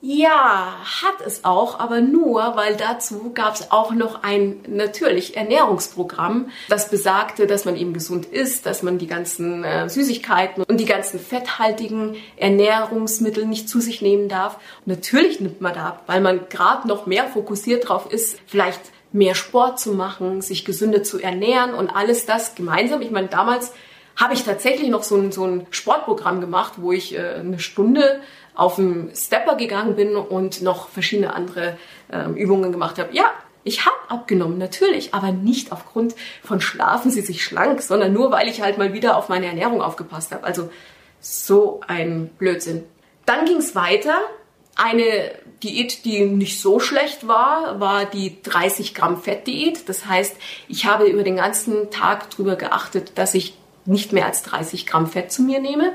Ja, 0.03 0.77
hat 0.83 1.25
es 1.27 1.45
auch, 1.45 1.79
aber 1.79 2.01
nur, 2.01 2.55
weil 2.55 2.75
dazu 2.75 3.31
gab 3.35 3.53
es 3.53 3.69
auch 3.69 3.91
noch 3.93 4.23
ein 4.23 4.57
natürlich 4.67 5.37
Ernährungsprogramm, 5.37 6.49
das 6.69 6.89
besagte, 6.89 7.45
dass 7.45 7.65
man 7.65 7.75
eben 7.75 7.93
gesund 7.93 8.25
isst, 8.25 8.65
dass 8.65 8.81
man 8.81 8.97
die 8.97 9.05
ganzen 9.05 9.63
äh, 9.63 9.87
Süßigkeiten 9.87 10.63
und 10.67 10.79
die 10.79 10.85
ganzen 10.85 11.19
fetthaltigen 11.19 12.15
Ernährungsmittel 12.35 13.45
nicht 13.45 13.69
zu 13.69 13.79
sich 13.79 14.01
nehmen 14.01 14.27
darf. 14.27 14.55
Und 14.85 14.87
natürlich 14.87 15.39
nimmt 15.39 15.61
man 15.61 15.75
da 15.75 15.89
ab, 15.89 16.03
weil 16.07 16.19
man 16.19 16.49
gerade 16.49 16.87
noch 16.87 17.05
mehr 17.05 17.27
fokussiert 17.27 17.87
drauf 17.87 18.11
ist, 18.11 18.39
vielleicht 18.47 18.81
mehr 19.11 19.35
Sport 19.35 19.79
zu 19.79 19.93
machen, 19.93 20.41
sich 20.41 20.65
gesünder 20.65 21.03
zu 21.03 21.19
ernähren 21.19 21.75
und 21.75 21.91
alles 21.91 22.25
das 22.25 22.55
gemeinsam. 22.55 23.03
Ich 23.03 23.11
meine, 23.11 23.27
damals 23.27 23.71
habe 24.15 24.33
ich 24.33 24.43
tatsächlich 24.43 24.89
noch 24.89 25.03
so 25.03 25.15
ein, 25.15 25.31
so 25.31 25.45
ein 25.45 25.67
Sportprogramm 25.69 26.41
gemacht, 26.41 26.73
wo 26.77 26.91
ich 26.91 27.15
äh, 27.15 27.35
eine 27.35 27.59
Stunde 27.59 28.21
auf 28.55 28.75
den 28.75 29.11
Stepper 29.15 29.55
gegangen 29.55 29.95
bin 29.95 30.15
und 30.15 30.61
noch 30.61 30.89
verschiedene 30.89 31.33
andere 31.33 31.77
äh, 32.11 32.29
Übungen 32.31 32.71
gemacht 32.71 32.99
habe. 32.99 33.13
Ja, 33.13 33.31
ich 33.63 33.85
habe 33.85 33.95
abgenommen, 34.07 34.57
natürlich, 34.57 35.13
aber 35.13 35.31
nicht 35.31 35.71
aufgrund 35.71 36.15
von 36.43 36.61
Schlafen 36.61 37.11
sie 37.11 37.21
sich 37.21 37.43
schlank, 37.43 37.81
sondern 37.81 38.13
nur, 38.13 38.31
weil 38.31 38.47
ich 38.47 38.61
halt 38.61 38.77
mal 38.77 38.93
wieder 38.93 39.17
auf 39.17 39.29
meine 39.29 39.45
Ernährung 39.45 39.81
aufgepasst 39.81 40.31
habe. 40.31 40.43
Also 40.43 40.69
so 41.19 41.81
ein 41.87 42.29
Blödsinn. 42.39 42.83
Dann 43.25 43.45
ging 43.45 43.57
es 43.57 43.75
weiter. 43.75 44.17
Eine 44.75 45.31
Diät, 45.61 46.05
die 46.05 46.25
nicht 46.25 46.59
so 46.59 46.79
schlecht 46.79 47.27
war, 47.27 47.79
war 47.79 48.05
die 48.05 48.41
30 48.41 48.95
Gramm 48.95 49.21
Fett-Diät. 49.21 49.87
Das 49.87 50.07
heißt, 50.07 50.35
ich 50.67 50.85
habe 50.85 51.05
über 51.05 51.23
den 51.23 51.35
ganzen 51.35 51.91
Tag 51.91 52.31
darüber 52.31 52.55
geachtet, 52.55 53.11
dass 53.15 53.35
ich 53.35 53.55
nicht 53.85 54.11
mehr 54.11 54.25
als 54.25 54.41
30 54.43 54.87
Gramm 54.87 55.07
Fett 55.07 55.31
zu 55.31 55.43
mir 55.43 55.59
nehme. 55.59 55.93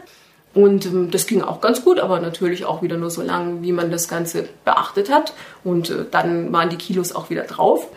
Und 0.56 0.86
ähm, 0.86 1.10
das 1.10 1.26
ging 1.26 1.42
auch 1.42 1.60
ganz 1.60 1.84
gut, 1.84 2.00
aber 2.00 2.18
natürlich 2.18 2.64
auch 2.64 2.80
wieder 2.80 2.96
nur 2.96 3.10
so 3.10 3.20
lang, 3.20 3.60
wie 3.60 3.72
man 3.72 3.90
das 3.90 4.08
Ganze 4.08 4.48
beachtet 4.64 5.10
hat. 5.10 5.34
Und 5.62 5.90
äh, 5.90 6.06
dann 6.10 6.50
waren 6.50 6.70
die 6.70 6.78
Kilos 6.78 7.14
auch 7.14 7.28
wieder 7.28 7.42
drauf. 7.42 7.88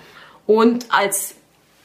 Und 0.46 0.88
als 0.90 1.36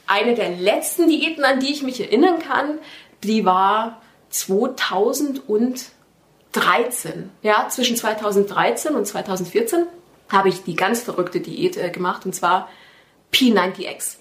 eine 0.05 0.35
der 0.35 0.49
letzten 0.49 1.07
Diäten, 1.07 1.45
an 1.45 1.61
die 1.61 1.71
ich 1.71 1.81
mich 1.81 2.01
erinnern 2.01 2.39
kann, 2.39 2.77
die 3.23 3.45
war 3.45 4.01
2013. 4.31 7.31
Ja, 7.41 7.69
zwischen 7.69 7.95
2013 7.95 8.95
und 8.95 9.05
2014 9.05 9.85
habe 10.29 10.49
ich 10.49 10.65
die 10.65 10.75
ganz 10.75 11.03
verrückte 11.03 11.39
Diät 11.39 11.77
äh, 11.77 11.89
gemacht 11.89 12.25
und 12.25 12.35
zwar 12.35 12.67
P90X. 13.31 14.17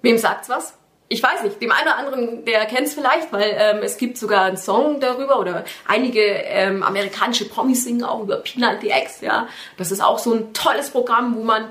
Wem 0.00 0.16
sagt's 0.16 0.48
was? 0.48 0.78
Ich 1.08 1.22
weiß 1.22 1.42
nicht, 1.42 1.60
dem 1.60 1.70
einen 1.70 1.86
oder 1.86 1.98
anderen, 1.98 2.44
der 2.44 2.64
kennt 2.66 2.86
es 2.86 2.94
vielleicht, 2.94 3.32
weil 3.32 3.54
ähm, 3.58 3.78
es 3.82 3.98
gibt 3.98 4.16
sogar 4.16 4.44
einen 4.44 4.56
Song 4.56 5.00
darüber 5.00 5.38
oder 5.38 5.64
einige 5.86 6.22
ähm, 6.22 6.82
amerikanische 6.82 7.48
Promis 7.48 7.84
singen 7.84 8.04
auch 8.04 8.22
über 8.22 8.40
P90X, 8.40 9.22
ja. 9.22 9.48
Das 9.76 9.92
ist 9.92 10.02
auch 10.02 10.18
so 10.18 10.34
ein 10.34 10.54
tolles 10.54 10.90
Programm, 10.90 11.36
wo 11.36 11.44
man 11.44 11.70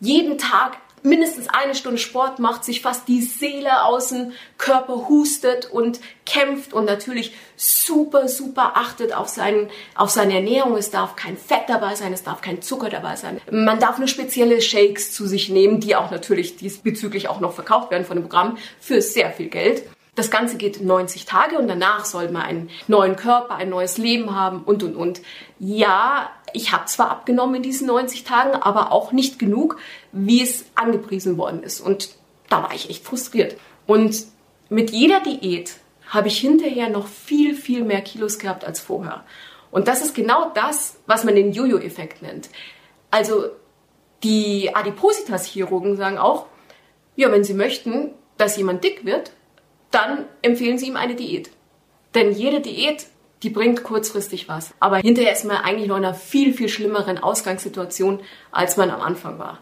jeden 0.00 0.36
Tag 0.36 0.78
mindestens 1.02 1.48
eine 1.48 1.74
Stunde 1.74 1.98
Sport 1.98 2.38
macht, 2.38 2.64
sich 2.64 2.80
fast 2.80 3.08
die 3.08 3.22
Seele 3.22 3.84
aus 3.84 4.08
dem 4.08 4.32
Körper 4.58 5.08
hustet 5.08 5.66
und 5.70 6.00
kämpft 6.26 6.72
und 6.72 6.84
natürlich 6.84 7.34
super, 7.56 8.28
super 8.28 8.72
achtet 8.76 9.14
auf, 9.14 9.28
seinen, 9.28 9.68
auf 9.94 10.10
seine 10.10 10.34
Ernährung. 10.34 10.76
Es 10.76 10.90
darf 10.90 11.16
kein 11.16 11.36
Fett 11.36 11.64
dabei 11.68 11.94
sein, 11.94 12.12
es 12.12 12.22
darf 12.22 12.40
kein 12.40 12.62
Zucker 12.62 12.90
dabei 12.90 13.16
sein. 13.16 13.40
Man 13.50 13.80
darf 13.80 13.98
nur 13.98 14.08
spezielle 14.08 14.60
Shakes 14.60 15.12
zu 15.12 15.26
sich 15.26 15.48
nehmen, 15.48 15.80
die 15.80 15.96
auch 15.96 16.10
natürlich 16.10 16.56
diesbezüglich 16.56 17.28
auch 17.28 17.40
noch 17.40 17.52
verkauft 17.52 17.90
werden 17.90 18.04
von 18.04 18.16
dem 18.16 18.24
Programm 18.24 18.58
für 18.80 19.02
sehr 19.02 19.32
viel 19.32 19.48
Geld. 19.48 19.82
Das 20.14 20.30
Ganze 20.30 20.58
geht 20.58 20.82
90 20.82 21.24
Tage 21.24 21.58
und 21.58 21.68
danach 21.68 22.04
soll 22.04 22.30
man 22.30 22.42
einen 22.42 22.70
neuen 22.86 23.16
Körper, 23.16 23.54
ein 23.54 23.70
neues 23.70 23.96
Leben 23.96 24.36
haben 24.36 24.62
und, 24.62 24.82
und, 24.82 24.94
und. 24.94 25.22
Ja, 25.58 26.30
ich 26.52 26.72
habe 26.72 26.86
zwar 26.86 27.10
abgenommen 27.10 27.56
in 27.56 27.62
diesen 27.62 27.86
90 27.86 28.24
Tagen, 28.24 28.54
aber 28.54 28.92
auch 28.92 29.12
nicht 29.12 29.38
genug, 29.38 29.78
wie 30.12 30.42
es 30.42 30.64
angepriesen 30.74 31.38
worden 31.38 31.62
ist. 31.62 31.80
Und 31.80 32.10
da 32.48 32.62
war 32.62 32.74
ich 32.74 32.90
echt 32.90 33.04
frustriert. 33.04 33.56
Und 33.86 34.24
mit 34.68 34.90
jeder 34.90 35.20
Diät 35.20 35.76
habe 36.08 36.28
ich 36.28 36.38
hinterher 36.38 36.88
noch 36.88 37.06
viel, 37.06 37.54
viel 37.54 37.84
mehr 37.84 38.02
Kilos 38.02 38.38
gehabt 38.38 38.64
als 38.64 38.80
vorher. 38.80 39.24
Und 39.70 39.88
das 39.88 40.02
ist 40.02 40.14
genau 40.14 40.50
das, 40.54 40.98
was 41.06 41.24
man 41.24 41.34
den 41.34 41.52
Jojo-Effekt 41.52 42.22
nennt. 42.22 42.50
Also 43.10 43.46
die 44.22 44.74
Adipositas-Chirurgen 44.74 45.96
sagen 45.96 46.18
auch, 46.18 46.46
ja, 47.16 47.32
wenn 47.32 47.44
sie 47.44 47.54
möchten, 47.54 48.10
dass 48.36 48.56
jemand 48.56 48.84
dick 48.84 49.04
wird, 49.04 49.32
dann 49.90 50.26
empfehlen 50.40 50.78
Sie 50.78 50.88
ihm 50.88 50.96
eine 50.96 51.14
Diät. 51.14 51.50
Denn 52.14 52.32
jede 52.32 52.60
Diät, 52.60 53.06
die 53.42 53.50
bringt 53.50 53.82
kurzfristig 53.82 54.48
was. 54.48 54.72
Aber 54.80 54.98
hinterher 54.98 55.32
ist 55.32 55.44
man 55.44 55.56
eigentlich 55.56 55.88
noch 55.88 55.96
in 55.96 56.04
einer 56.04 56.14
viel, 56.14 56.54
viel 56.54 56.68
schlimmeren 56.68 57.18
Ausgangssituation, 57.18 58.20
als 58.50 58.76
man 58.76 58.90
am 58.90 59.00
Anfang 59.00 59.38
war. 59.38 59.58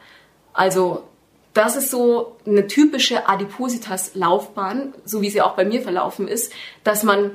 Also 0.52 1.04
das 1.54 1.76
ist 1.76 1.90
so 1.90 2.36
eine 2.46 2.66
typische 2.66 3.28
Adipositas-Laufbahn, 3.28 4.94
so 5.04 5.20
wie 5.22 5.30
sie 5.30 5.42
auch 5.42 5.56
bei 5.56 5.64
mir 5.64 5.82
verlaufen 5.82 6.28
ist, 6.28 6.52
dass 6.84 7.02
man 7.02 7.32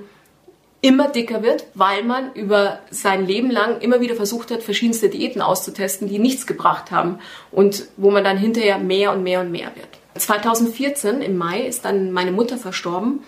immer 0.82 1.08
dicker 1.08 1.42
wird, 1.42 1.66
weil 1.74 2.04
man 2.04 2.34
über 2.34 2.80
sein 2.92 3.26
Leben 3.26 3.50
lang 3.50 3.82
immer 3.82 4.02
wieder 4.02 4.16
versucht 4.16 4.52
hat, 4.52 4.62
verschiedenste 4.62 5.10
Diäten 5.10 5.42
auszutesten, 5.42 6.08
die 6.08 6.20
nichts 6.20 6.46
gebracht 6.46 6.92
haben 6.92 7.20
und 7.52 7.86
wo 7.98 8.12
man 8.12 8.24
dann 8.24 8.38
hinterher 8.38 8.78
mehr 8.78 9.12
und 9.12 9.24
mehr 9.24 9.42
und 9.42 9.52
mehr 9.52 9.72
wird. 9.76 9.88
2014 10.16 11.22
im 11.22 11.38
Mai 11.38 11.62
ist 11.62 11.86
dann 11.86 12.12
meine 12.12 12.32
Mutter 12.32 12.58
verstorben 12.58 13.24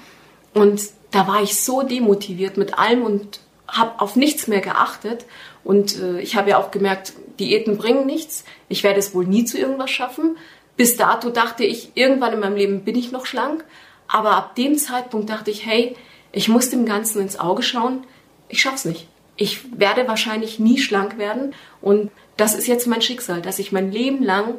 und 0.54 0.82
da 1.12 1.28
war 1.28 1.42
ich 1.42 1.60
so 1.60 1.82
demotiviert 1.82 2.58
mit 2.58 2.78
allem 2.78 3.04
und 3.04 3.40
habe 3.68 4.00
auf 4.00 4.16
nichts 4.16 4.48
mehr 4.48 4.62
geachtet 4.62 5.26
und 5.64 6.00
äh, 6.00 6.20
ich 6.22 6.36
habe 6.36 6.52
ja 6.52 6.58
auch 6.58 6.72
gemerkt, 6.72 7.14
Diäten 7.40 7.78
bringen 7.78 8.06
nichts. 8.06 8.46
Ich 8.70 8.84
werde 8.84 9.00
es 9.00 9.14
wohl 9.14 9.26
nie 9.26 9.46
zu 9.46 9.58
irgendwas 9.58 9.92
schaffen. 9.92 10.38
Bis 10.78 10.96
dato 10.96 11.30
dachte 11.30 11.66
ich, 11.66 11.92
irgendwann 11.96 12.34
in 12.34 12.40
meinem 12.40 12.56
Leben 12.56 12.84
bin 12.84 12.96
ich 12.96 13.12
noch 13.12 13.26
schlank, 13.26 13.66
aber 14.08 14.32
ab 14.32 14.56
dem 14.56 14.78
Zeitpunkt 14.78 15.30
dachte 15.30 15.52
ich, 15.52 15.66
hey, 15.66 15.96
ich 16.32 16.48
muss 16.48 16.70
dem 16.70 16.86
Ganzen 16.86 17.22
ins 17.22 17.40
Auge 17.40 17.64
schauen. 17.64 18.06
Ich 18.48 18.62
schaff's 18.62 18.86
nicht. 18.86 19.08
Ich 19.36 19.78
werde 19.78 20.08
wahrscheinlich 20.08 20.60
nie 20.60 20.78
schlank 20.78 21.18
werden 21.18 21.54
und 21.82 22.12
das 22.38 22.56
ist 22.56 22.68
jetzt 22.68 22.88
mein 22.88 23.02
Schicksal, 23.02 23.42
dass 23.42 23.60
ich 23.60 23.72
mein 23.72 23.92
Leben 23.92 24.24
lang 24.24 24.56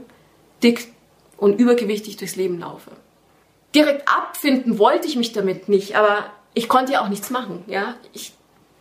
dick 0.62 0.88
und 1.36 1.58
übergewichtig 1.58 2.16
durchs 2.16 2.36
Leben 2.36 2.58
laufe. 2.58 2.90
Direkt 3.74 4.08
abfinden 4.08 4.78
wollte 4.78 5.06
ich 5.06 5.16
mich 5.16 5.32
damit 5.32 5.68
nicht, 5.68 5.96
aber 5.96 6.30
ich 6.58 6.68
konnte 6.68 6.94
ja 6.94 7.04
auch 7.04 7.08
nichts 7.08 7.30
machen. 7.30 7.62
Ja? 7.68 7.94
Ich, 8.12 8.32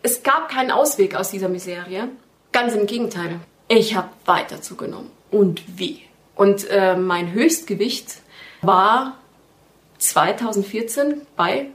es 0.01 0.23
gab 0.23 0.49
keinen 0.49 0.71
Ausweg 0.71 1.13
aus 1.13 1.29
dieser 1.29 1.47
Miserie. 1.47 2.09
Ganz 2.51 2.73
im 2.73 2.87
Gegenteil. 2.87 3.39
Ich 3.67 3.95
habe 3.95 4.09
weiter 4.25 4.63
zugenommen. 4.63 5.11
Und 5.29 5.61
wie? 5.77 6.01
Und 6.33 6.67
äh, 6.71 6.95
mein 6.95 7.33
Höchstgewicht 7.33 8.15
war 8.63 9.19
2014 9.99 11.21
bei 11.35 11.67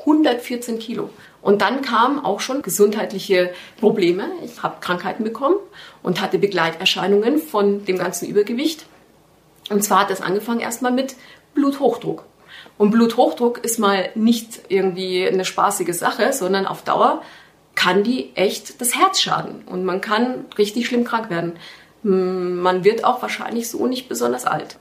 114 0.00 0.78
Kilo. 0.78 1.08
Und 1.40 1.62
dann 1.62 1.80
kamen 1.80 2.22
auch 2.22 2.40
schon 2.40 2.60
gesundheitliche 2.60 3.54
Probleme. 3.80 4.28
Ich 4.44 4.62
habe 4.62 4.80
Krankheiten 4.80 5.24
bekommen 5.24 5.56
und 6.02 6.20
hatte 6.20 6.38
Begleiterscheinungen 6.38 7.38
von 7.38 7.86
dem 7.86 7.96
ganzen 7.96 8.28
Übergewicht. 8.28 8.84
Und 9.70 9.82
zwar 9.82 10.00
hat 10.00 10.10
das 10.10 10.20
angefangen 10.20 10.60
erstmal 10.60 10.92
mit 10.92 11.16
Bluthochdruck. 11.54 12.24
Und 12.78 12.90
Bluthochdruck 12.90 13.64
ist 13.64 13.78
mal 13.78 14.10
nicht 14.14 14.60
irgendwie 14.68 15.26
eine 15.26 15.44
spaßige 15.44 15.94
Sache, 15.96 16.32
sondern 16.32 16.66
auf 16.66 16.82
Dauer 16.82 17.22
kann 17.74 18.02
die 18.02 18.34
echt 18.34 18.80
das 18.80 18.96
Herz 18.96 19.20
schaden 19.20 19.62
und 19.66 19.84
man 19.84 20.00
kann 20.00 20.46
richtig 20.58 20.86
schlimm 20.86 21.04
krank 21.04 21.30
werden. 21.30 21.56
Hm, 22.02 22.56
man 22.56 22.84
wird 22.84 23.04
auch 23.04 23.22
wahrscheinlich 23.22 23.68
so 23.68 23.86
nicht 23.86 24.08
besonders 24.08 24.44
alt. 24.44 24.76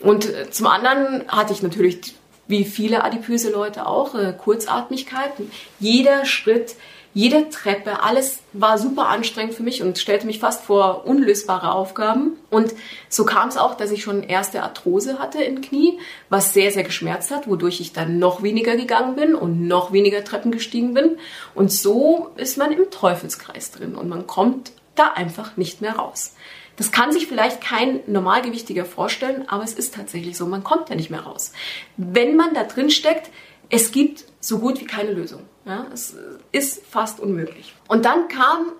Und 0.00 0.26
äh, 0.26 0.50
zum 0.50 0.66
anderen 0.66 1.24
hatte 1.28 1.52
ich 1.52 1.62
natürlich, 1.62 2.14
wie 2.46 2.64
viele 2.64 3.04
adipöse 3.04 3.50
Leute 3.50 3.86
auch, 3.86 4.14
äh, 4.14 4.34
Kurzatmigkeit. 4.36 5.32
Jeder 5.80 6.24
Schritt, 6.26 6.74
jede 7.14 7.48
Treppe, 7.48 8.02
alles 8.02 8.40
war 8.52 8.76
super 8.76 9.06
anstrengend 9.06 9.54
für 9.54 9.62
mich 9.62 9.82
und 9.82 9.98
stellte 9.98 10.26
mich 10.26 10.40
fast 10.40 10.64
vor 10.64 11.06
unlösbare 11.06 11.70
Aufgaben. 11.70 12.32
Und 12.50 12.74
so 13.08 13.24
kam 13.24 13.48
es 13.48 13.56
auch, 13.56 13.76
dass 13.76 13.92
ich 13.92 14.02
schon 14.02 14.24
erste 14.24 14.64
Arthrose 14.64 15.20
hatte 15.20 15.42
im 15.42 15.60
Knie, 15.60 16.00
was 16.28 16.52
sehr, 16.52 16.72
sehr 16.72 16.82
geschmerzt 16.82 17.30
hat, 17.30 17.46
wodurch 17.46 17.80
ich 17.80 17.92
dann 17.92 18.18
noch 18.18 18.42
weniger 18.42 18.76
gegangen 18.76 19.14
bin 19.14 19.36
und 19.36 19.68
noch 19.68 19.92
weniger 19.92 20.24
Treppen 20.24 20.50
gestiegen 20.50 20.92
bin. 20.92 21.18
Und 21.54 21.70
so 21.70 22.30
ist 22.36 22.58
man 22.58 22.72
im 22.72 22.90
Teufelskreis 22.90 23.70
drin 23.70 23.94
und 23.94 24.08
man 24.08 24.26
kommt 24.26 24.72
da 24.96 25.12
einfach 25.12 25.56
nicht 25.56 25.80
mehr 25.80 25.94
raus. 25.94 26.34
Das 26.76 26.90
kann 26.90 27.12
sich 27.12 27.28
vielleicht 27.28 27.60
kein 27.60 28.00
Normalgewichtiger 28.08 28.84
vorstellen, 28.84 29.48
aber 29.48 29.62
es 29.62 29.74
ist 29.74 29.94
tatsächlich 29.94 30.36
so, 30.36 30.46
man 30.46 30.64
kommt 30.64 30.90
da 30.90 30.96
nicht 30.96 31.10
mehr 31.10 31.20
raus. 31.20 31.52
Wenn 31.96 32.34
man 32.34 32.54
da 32.54 32.64
drin 32.64 32.90
steckt, 32.90 33.30
es 33.70 33.92
gibt 33.92 34.24
so 34.40 34.58
gut 34.58 34.80
wie 34.80 34.86
keine 34.86 35.12
Lösung. 35.12 35.42
Ja, 35.64 35.86
es 35.92 36.14
ist 36.52 36.84
fast 36.86 37.20
unmöglich. 37.20 37.74
Und 37.88 38.04
dann 38.04 38.28
kam 38.28 38.72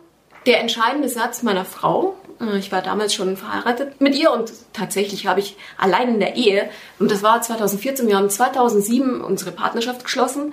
der 0.47 0.61
entscheidende 0.61 1.09
Satz 1.09 1.43
meiner 1.43 1.65
Frau. 1.65 2.17
Äh, 2.41 2.59
ich 2.59 2.71
war 2.73 2.83
damals 2.83 3.15
schon 3.15 3.37
verheiratet 3.37 4.01
mit 4.01 4.15
ihr 4.15 4.31
und 4.33 4.53
tatsächlich 4.73 5.27
habe 5.27 5.41
ich 5.41 5.57
allein 5.79 6.09
in 6.09 6.21
der 6.21 6.37
Ehe, 6.37 6.69
und 6.99 7.11
das 7.11 7.23
war 7.23 7.41
2014, 7.41 8.07
wir 8.07 8.17
haben 8.17 8.29
2007 8.29 9.23
unsere 9.23 9.53
Partnerschaft 9.53 10.05
geschlossen. 10.05 10.53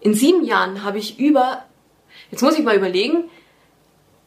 In 0.00 0.14
sieben 0.14 0.44
Jahren 0.44 0.84
habe 0.84 0.98
ich 0.98 1.18
über, 1.18 1.64
jetzt 2.30 2.42
muss 2.42 2.58
ich 2.58 2.64
mal 2.64 2.76
überlegen, 2.76 3.24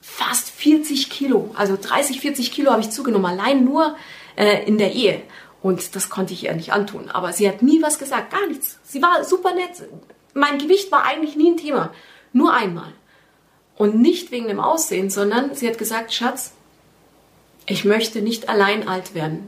fast 0.01 0.49
40 0.49 1.09
Kilo, 1.09 1.51
also 1.55 1.77
30, 1.79 2.21
40 2.21 2.51
Kilo 2.51 2.71
habe 2.71 2.81
ich 2.81 2.91
zugenommen, 2.91 3.25
allein 3.25 3.65
nur 3.65 3.95
äh, 4.35 4.65
in 4.65 4.77
der 4.77 4.93
Ehe. 4.93 5.21
Und 5.61 5.95
das 5.95 6.09
konnte 6.09 6.33
ich 6.33 6.45
ihr 6.45 6.53
nicht 6.53 6.71
antun. 6.71 7.09
Aber 7.09 7.33
sie 7.33 7.49
hat 7.49 7.61
nie 7.61 7.81
was 7.81 7.99
gesagt, 7.99 8.31
gar 8.31 8.47
nichts. 8.47 8.79
Sie 8.83 9.01
war 9.01 9.25
super 9.25 9.53
nett. 9.53 9.83
Mein 10.33 10.57
Gewicht 10.57 10.91
war 10.91 11.03
eigentlich 11.03 11.35
nie 11.35 11.51
ein 11.51 11.57
Thema. 11.57 11.93
Nur 12.33 12.53
einmal. 12.53 12.93
Und 13.75 13.99
nicht 13.99 14.31
wegen 14.31 14.47
dem 14.47 14.59
Aussehen, 14.59 15.09
sondern 15.09 15.55
sie 15.55 15.67
hat 15.67 15.77
gesagt, 15.77 16.13
Schatz, 16.13 16.53
ich 17.65 17.85
möchte 17.85 18.21
nicht 18.21 18.49
allein 18.49 18.87
alt 18.87 19.13
werden. 19.13 19.47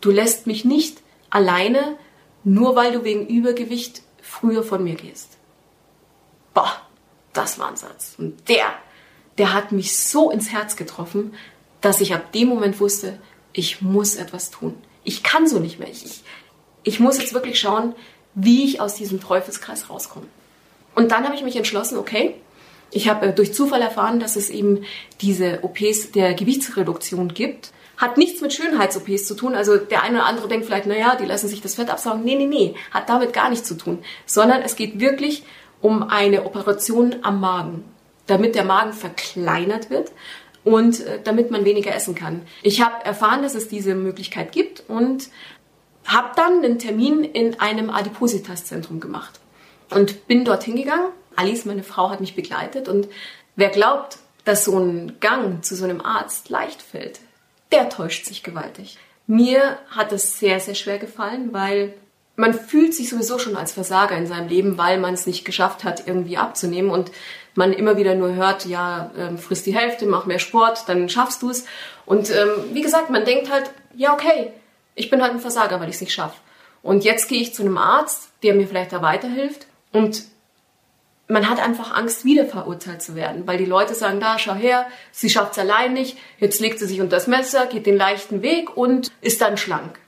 Du 0.00 0.10
lässt 0.10 0.46
mich 0.46 0.64
nicht 0.64 0.98
alleine, 1.30 1.96
nur 2.44 2.76
weil 2.76 2.92
du 2.92 3.04
wegen 3.04 3.26
Übergewicht 3.26 4.02
früher 4.22 4.62
von 4.62 4.84
mir 4.84 4.94
gehst. 4.94 5.36
Boah, 6.54 6.80
das 7.32 7.58
war 7.58 7.68
ein 7.68 7.76
Satz. 7.76 8.14
Und 8.18 8.48
der, 8.48 8.66
der 9.38 9.52
hat 9.52 9.72
mich 9.72 9.96
so 9.96 10.30
ins 10.30 10.50
Herz 10.50 10.76
getroffen, 10.76 11.34
dass 11.80 12.00
ich 12.00 12.14
ab 12.14 12.32
dem 12.32 12.48
Moment 12.48 12.80
wusste, 12.80 13.18
ich 13.52 13.80
muss 13.80 14.16
etwas 14.16 14.50
tun 14.50 14.74
ich 15.04 15.22
kann 15.22 15.46
so 15.46 15.58
nicht 15.58 15.78
mehr. 15.78 15.88
Ich, 15.88 16.22
ich, 16.82 17.00
muss 17.00 17.18
jetzt 17.18 17.34
wirklich 17.34 17.58
schauen, 17.58 17.94
wie 18.34 18.64
ich 18.64 18.80
aus 18.80 18.94
diesem 18.94 19.20
Teufelskreis 19.20 19.90
rauskomme. 19.90 20.26
Und 20.94 21.12
dann 21.12 21.24
habe 21.24 21.34
ich 21.34 21.42
mich 21.42 21.56
entschlossen, 21.56 21.98
okay, 21.98 22.34
ich 22.90 23.08
habe 23.08 23.26
äh, 23.26 23.32
durch 23.32 23.54
Zufall 23.54 23.82
erfahren, 23.82 24.20
dass 24.20 24.36
es 24.36 24.50
eben 24.50 24.84
diese 25.20 25.60
OPs 25.62 26.12
der 26.12 26.34
Gewichtsreduktion 26.34 27.32
gibt. 27.34 27.72
Hat 27.96 28.16
nichts 28.16 28.40
mit 28.40 28.52
Schönheits-OPs 28.52 29.26
zu 29.26 29.34
tun. 29.34 29.54
Also 29.54 29.76
der 29.76 30.02
eine 30.02 30.18
oder 30.18 30.26
andere 30.26 30.48
denkt 30.48 30.66
vielleicht, 30.66 30.86
naja, 30.86 31.16
die 31.16 31.26
lassen 31.26 31.48
sich 31.48 31.60
das 31.60 31.74
Fett 31.74 31.90
absaugen. 31.90 32.24
Nee, 32.24 32.36
nee, 32.36 32.46
nee, 32.46 32.74
hat 32.90 33.08
damit 33.08 33.32
gar 33.32 33.50
nichts 33.50 33.68
zu 33.68 33.76
tun. 33.76 34.02
Sondern 34.26 34.62
es 34.62 34.74
geht 34.74 35.00
wirklich 35.00 35.44
um 35.80 36.02
eine 36.02 36.44
Operation 36.44 37.16
am 37.22 37.40
Magen, 37.40 37.84
damit 38.26 38.54
der 38.54 38.64
Magen 38.64 38.92
verkleinert 38.92 39.90
wird 39.90 40.12
und 40.64 41.00
äh, 41.00 41.20
damit 41.22 41.50
man 41.50 41.64
weniger 41.64 41.94
essen 41.94 42.14
kann. 42.14 42.42
Ich 42.62 42.82
habe 42.82 43.04
erfahren, 43.04 43.42
dass 43.42 43.54
es 43.54 43.68
diese 43.68 43.94
Möglichkeit 43.94 44.52
gibt 44.52 44.84
und 44.88 45.28
habe 46.10 46.30
dann 46.36 46.64
einen 46.64 46.78
Termin 46.78 47.24
in 47.24 47.60
einem 47.60 47.90
Adipositas-Zentrum 47.90 49.00
gemacht 49.00 49.40
und 49.90 50.26
bin 50.26 50.44
dorthin 50.44 50.76
gegangen. 50.76 51.08
Alice, 51.36 51.64
meine 51.64 51.84
Frau, 51.84 52.10
hat 52.10 52.20
mich 52.20 52.34
begleitet 52.34 52.88
und 52.88 53.08
wer 53.56 53.68
glaubt, 53.68 54.18
dass 54.44 54.64
so 54.64 54.78
ein 54.78 55.18
Gang 55.20 55.64
zu 55.64 55.76
so 55.76 55.84
einem 55.84 56.00
Arzt 56.00 56.48
leicht 56.48 56.82
fällt, 56.82 57.20
der 57.72 57.88
täuscht 57.88 58.26
sich 58.26 58.42
gewaltig. 58.42 58.98
Mir 59.26 59.78
hat 59.90 60.12
es 60.12 60.38
sehr, 60.40 60.58
sehr 60.58 60.74
schwer 60.74 60.98
gefallen, 60.98 61.52
weil 61.52 61.94
man 62.34 62.54
fühlt 62.54 62.94
sich 62.94 63.08
sowieso 63.10 63.38
schon 63.38 63.56
als 63.56 63.72
Versager 63.72 64.16
in 64.16 64.26
seinem 64.26 64.48
Leben, 64.48 64.78
weil 64.78 64.98
man 64.98 65.14
es 65.14 65.26
nicht 65.26 65.44
geschafft 65.44 65.84
hat, 65.84 66.06
irgendwie 66.08 66.36
abzunehmen 66.36 66.90
und 66.90 67.12
man 67.54 67.72
immer 67.72 67.96
wieder 67.96 68.14
nur 68.14 68.34
hört, 68.34 68.64
ja, 68.64 69.10
ähm, 69.16 69.38
frisst 69.38 69.66
die 69.66 69.76
Hälfte, 69.76 70.06
mach 70.06 70.26
mehr 70.26 70.38
Sport, 70.38 70.88
dann 70.88 71.08
schaffst 71.08 71.42
du 71.42 71.50
es. 71.50 71.66
Und 72.06 72.30
ähm, 72.30 72.48
wie 72.72 72.80
gesagt, 72.80 73.10
man 73.10 73.24
denkt 73.24 73.50
halt, 73.50 73.70
ja, 73.94 74.14
okay, 74.14 74.52
ich 74.94 75.10
bin 75.10 75.22
halt 75.22 75.32
ein 75.32 75.40
Versager, 75.40 75.80
weil 75.80 75.88
ich 75.88 75.96
es 75.96 76.00
nicht 76.00 76.12
schaffe. 76.12 76.36
Und 76.82 77.04
jetzt 77.04 77.28
gehe 77.28 77.40
ich 77.40 77.54
zu 77.54 77.62
einem 77.62 77.78
Arzt, 77.78 78.30
der 78.42 78.54
mir 78.54 78.66
vielleicht 78.66 78.92
da 78.92 79.02
weiterhilft 79.02 79.66
und 79.92 80.22
man 81.30 81.48
hat 81.48 81.60
einfach 81.60 81.94
Angst, 81.94 82.24
wieder 82.24 82.44
verurteilt 82.44 83.02
zu 83.02 83.14
werden, 83.14 83.46
weil 83.46 83.56
die 83.56 83.64
Leute 83.64 83.94
sagen, 83.94 84.18
da, 84.18 84.38
schau 84.38 84.54
her, 84.54 84.86
sie 85.12 85.30
schafft 85.30 85.52
es 85.52 85.58
allein 85.58 85.92
nicht, 85.92 86.18
jetzt 86.38 86.60
legt 86.60 86.80
sie 86.80 86.86
sich 86.86 87.00
unter 87.00 87.16
das 87.16 87.28
Messer, 87.28 87.66
geht 87.66 87.86
den 87.86 87.96
leichten 87.96 88.42
Weg 88.42 88.76
und 88.76 89.12
ist 89.20 89.40
dann 89.40 89.56
schlank. 89.56 90.00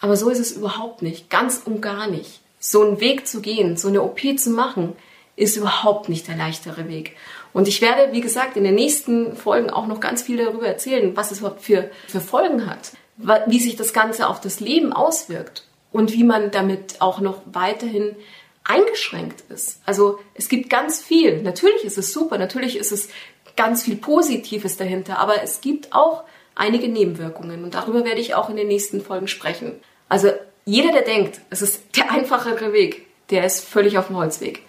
Aber 0.00 0.16
so 0.16 0.28
ist 0.30 0.40
es 0.40 0.52
überhaupt 0.52 1.02
nicht, 1.02 1.30
ganz 1.30 1.62
und 1.64 1.80
gar 1.80 2.08
nicht. 2.08 2.40
So 2.58 2.82
einen 2.82 3.00
Weg 3.00 3.26
zu 3.28 3.40
gehen, 3.40 3.76
so 3.76 3.88
eine 3.88 4.02
OP 4.02 4.20
zu 4.36 4.50
machen, 4.50 4.96
ist 5.36 5.56
überhaupt 5.56 6.08
nicht 6.08 6.26
der 6.26 6.36
leichtere 6.36 6.88
Weg. 6.88 7.16
Und 7.52 7.68
ich 7.68 7.80
werde, 7.80 8.12
wie 8.12 8.20
gesagt, 8.20 8.56
in 8.56 8.64
den 8.64 8.74
nächsten 8.74 9.36
Folgen 9.36 9.70
auch 9.70 9.86
noch 9.86 10.00
ganz 10.00 10.22
viel 10.22 10.36
darüber 10.36 10.66
erzählen, 10.66 11.16
was 11.16 11.30
es 11.30 11.38
überhaupt 11.38 11.62
für, 11.62 11.90
für 12.08 12.20
Folgen 12.20 12.66
hat, 12.68 12.92
wie 13.18 13.58
sich 13.58 13.76
das 13.76 13.92
Ganze 13.92 14.28
auf 14.28 14.40
das 14.40 14.60
Leben 14.60 14.92
auswirkt 14.92 15.64
und 15.92 16.12
wie 16.12 16.24
man 16.24 16.50
damit 16.50 17.00
auch 17.00 17.20
noch 17.20 17.42
weiterhin 17.46 18.16
eingeschränkt 18.64 19.42
ist. 19.50 19.80
Also 19.86 20.18
es 20.34 20.48
gibt 20.48 20.70
ganz 20.70 21.02
viel. 21.02 21.42
Natürlich 21.42 21.84
ist 21.84 21.98
es 21.98 22.12
super, 22.12 22.38
natürlich 22.38 22.76
ist 22.76 22.92
es 22.92 23.08
ganz 23.56 23.82
viel 23.82 23.96
Positives 23.96 24.76
dahinter, 24.76 25.18
aber 25.18 25.42
es 25.42 25.60
gibt 25.60 25.92
auch 25.92 26.24
einige 26.54 26.88
Nebenwirkungen 26.88 27.64
und 27.64 27.74
darüber 27.74 28.04
werde 28.04 28.20
ich 28.20 28.34
auch 28.34 28.50
in 28.50 28.56
den 28.56 28.68
nächsten 28.68 29.00
Folgen 29.00 29.28
sprechen. 29.28 29.80
Also 30.08 30.30
jeder, 30.64 30.92
der 30.92 31.02
denkt, 31.02 31.40
es 31.50 31.62
ist 31.62 31.96
der 31.96 32.10
einfachere 32.10 32.72
Weg, 32.72 33.06
der 33.30 33.44
ist 33.44 33.66
völlig 33.66 33.98
auf 33.98 34.08
dem 34.08 34.16
Holzweg. 34.16 34.62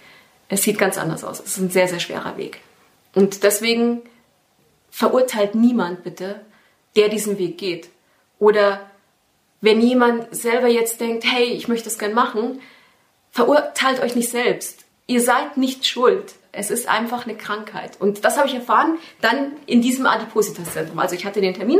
Es 0.48 0.64
sieht 0.64 0.80
ganz 0.80 0.98
anders 0.98 1.24
aus. 1.24 1.40
Es 1.40 1.52
ist 1.52 1.58
ein 1.58 1.70
sehr, 1.70 1.88
sehr 1.88 2.00
schwerer 2.00 2.38
Weg. 2.38 2.62
Und 3.14 3.44
deswegen 3.44 4.02
verurteilt 4.90 5.56
niemand 5.56 6.04
bitte, 6.04 6.42
der 6.96 7.10
diesen 7.10 7.38
Weg 7.38 7.58
geht. 7.58 7.90
Oder 8.40 8.90
wenn 9.62 9.82
jemand 9.82 10.34
selber 10.36 10.68
jetzt 10.68 11.00
denkt, 11.02 11.26
hey, 11.26 11.46
ich 11.46 11.68
möchte 11.68 11.86
das 11.86 12.00
gern 12.00 12.14
machen, 12.14 12.62
verurteilt 13.32 14.02
euch 14.02 14.16
nicht 14.16 14.30
selbst. 14.30 14.86
Ihr 15.08 15.22
seid 15.22 15.58
nicht 15.58 15.86
schuld. 15.86 16.34
Es 16.52 16.72
ist 16.72 16.88
einfach 16.88 17.26
eine 17.26 17.36
Krankheit. 17.36 18.00
Und 18.00 18.26
das 18.26 18.38
habe 18.38 18.48
ich 18.48 18.56
erfahren 18.56 18.98
dann 19.22 19.52
in 19.66 19.82
diesem 19.82 20.06
Adipositas-Zentrum. 20.06 20.98
Also 20.98 21.16
ich 21.16 21.26
hatte 21.26 21.42
den 21.42 21.54
Termin 21.54 21.80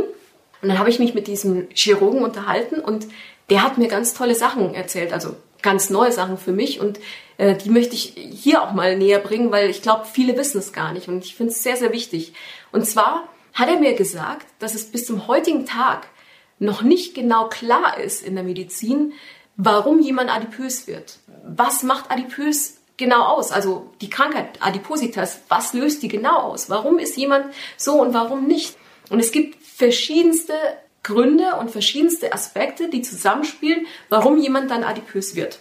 und 0.62 0.68
dann 0.68 0.78
habe 0.78 0.90
ich 0.90 0.98
mich 0.98 1.14
mit 1.14 1.26
diesem 1.26 1.68
Chirurgen 1.72 2.22
unterhalten 2.22 2.80
und 2.80 3.06
der 3.48 3.62
hat 3.62 3.78
mir 3.78 3.88
ganz 3.88 4.14
tolle 4.14 4.34
Sachen 4.34 4.74
erzählt, 4.74 5.12
also 5.12 5.34
ganz 5.62 5.90
neue 5.90 6.12
Sachen 6.12 6.38
für 6.38 6.52
mich 6.52 6.80
und 6.80 7.00
äh, 7.36 7.56
die 7.56 7.70
möchte 7.70 7.94
ich 7.94 8.14
hier 8.16 8.62
auch 8.62 8.72
mal 8.72 8.96
näher 8.96 9.18
bringen, 9.18 9.50
weil 9.50 9.68
ich 9.70 9.82
glaube, 9.82 10.06
viele 10.10 10.36
wissen 10.36 10.58
es 10.58 10.72
gar 10.72 10.92
nicht 10.92 11.08
und 11.08 11.24
ich 11.24 11.34
finde 11.34 11.52
es 11.52 11.62
sehr, 11.62 11.76
sehr 11.76 11.92
wichtig. 11.92 12.32
Und 12.72 12.86
zwar 12.86 13.28
hat 13.54 13.68
er 13.68 13.78
mir 13.78 13.94
gesagt, 13.94 14.46
dass 14.58 14.74
es 14.74 14.90
bis 14.90 15.06
zum 15.06 15.26
heutigen 15.26 15.66
Tag 15.66 16.06
noch 16.60 16.82
nicht 16.82 17.14
genau 17.14 17.48
klar 17.48 17.98
ist 17.98 18.22
in 18.24 18.36
der 18.36 18.44
Medizin, 18.44 19.14
warum 19.56 20.00
jemand 20.00 20.30
adipös 20.30 20.86
wird. 20.86 21.18
Was 21.44 21.82
macht 21.82 22.10
adipös 22.10 22.76
genau 22.96 23.24
aus? 23.24 23.50
Also 23.50 23.90
die 24.00 24.10
Krankheit 24.10 24.60
Adipositas, 24.60 25.40
was 25.48 25.72
löst 25.72 26.02
die 26.02 26.08
genau 26.08 26.36
aus? 26.36 26.70
Warum 26.70 26.98
ist 26.98 27.16
jemand 27.16 27.46
so 27.76 28.00
und 28.00 28.14
warum 28.14 28.46
nicht? 28.46 28.76
Und 29.08 29.18
es 29.18 29.32
gibt 29.32 29.60
verschiedenste 29.64 30.54
Gründe 31.02 31.56
und 31.58 31.70
verschiedenste 31.70 32.32
Aspekte, 32.32 32.90
die 32.90 33.02
zusammenspielen, 33.02 33.86
warum 34.10 34.38
jemand 34.38 34.70
dann 34.70 34.84
adipös 34.84 35.34
wird. 35.34 35.58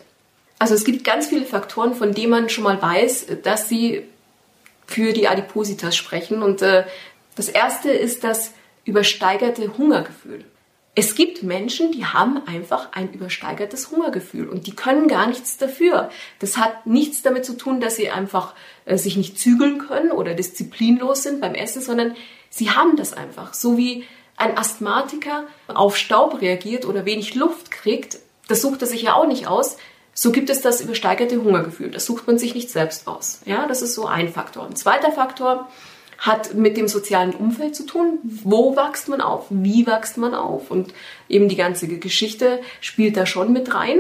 Also 0.60 0.76
es 0.76 0.84
gibt 0.84 1.06
ganz 1.06 1.28
viele 1.28 1.46
Faktoren, 1.46 1.96
von 1.96 2.14
denen 2.14 2.32
man 2.32 2.50
schon 2.50 2.66
mal 2.66 2.82
weiß, 2.82 3.28
dass 3.44 3.70
sie 3.70 4.04
für 4.86 5.14
die 5.14 5.30
Adipositas 5.30 5.96
sprechen. 5.96 6.44
Und 6.44 6.62
äh, 6.62 6.84
das 7.36 7.48
erste 7.48 7.90
ist 7.92 8.26
das 8.26 8.52
übersteigerte 8.84 9.78
Hungergefühl. 9.78 10.44
Es 11.00 11.16
gibt 11.16 11.44
Menschen, 11.44 11.94
die 11.94 12.06
haben 12.06 12.46
einfach 12.46 12.90
ein 12.92 13.14
übersteigertes 13.14 13.90
Hungergefühl 13.90 14.50
und 14.50 14.68
die 14.68 14.76
können 14.76 15.08
gar 15.08 15.28
nichts 15.28 15.56
dafür. 15.56 16.10
Das 16.40 16.58
hat 16.58 16.86
nichts 16.86 17.22
damit 17.22 17.46
zu 17.46 17.56
tun, 17.56 17.80
dass 17.80 17.96
sie 17.96 18.10
einfach 18.10 18.54
äh, 18.84 18.98
sich 18.98 19.16
nicht 19.16 19.40
zügeln 19.40 19.78
können 19.78 20.12
oder 20.12 20.34
disziplinlos 20.34 21.24
sind 21.24 21.40
beim 21.40 21.56
Essen, 21.56 21.82
sondern 21.82 22.18
sie 22.50 22.72
haben 22.72 22.98
das 22.98 23.14
einfach. 23.14 23.54
So 23.54 23.78
wie 23.78 24.04
ein 24.36 24.58
Asthmatiker 24.58 25.46
auf 25.70 25.96
Staub 25.96 26.42
reagiert 26.42 26.86
oder 26.86 27.06
wenig 27.06 27.34
Luft 27.34 27.72
kriegt, 27.72 28.20
das 28.50 28.62
sucht 28.62 28.82
er 28.82 28.88
sich 28.90 29.04
ja 29.04 29.14
auch 29.14 29.26
nicht 29.26 29.48
aus. 29.48 29.78
So 30.14 30.34
gibt 30.34 30.50
es 30.50 30.60
das 30.60 30.82
übersteigerte 30.82 31.42
Hungergefühl. 31.42 31.92
Das 31.92 32.06
sucht 32.06 32.28
man 32.28 32.38
sich 32.38 32.56
nicht 32.56 32.72
selbst 32.72 33.08
aus. 33.08 33.40
Ja, 33.46 33.68
das 33.68 33.82
ist 33.82 33.96
so 33.96 34.06
ein 34.06 34.28
Faktor. 34.28 34.66
Ein 34.66 34.76
zweiter 34.76 35.14
Faktor 35.14 35.70
hat 36.20 36.54
mit 36.54 36.78
dem 36.78 36.88
sozialen 36.88 37.34
Umfeld 37.34 37.76
zu 37.76 37.86
tun. 37.86 38.20
Wo 38.24 38.76
wächst 38.76 39.08
man 39.08 39.22
auf? 39.22 39.46
Wie 39.50 39.88
wächst 39.88 40.18
man 40.18 40.36
auf? 40.36 40.70
Und 40.70 40.94
eben 41.28 41.50
die 41.50 41.56
ganze 41.56 41.88
Geschichte 41.88 42.60
spielt 42.82 43.18
da 43.18 43.26
schon 43.26 43.54
mit 43.54 43.74
rein. 43.74 44.00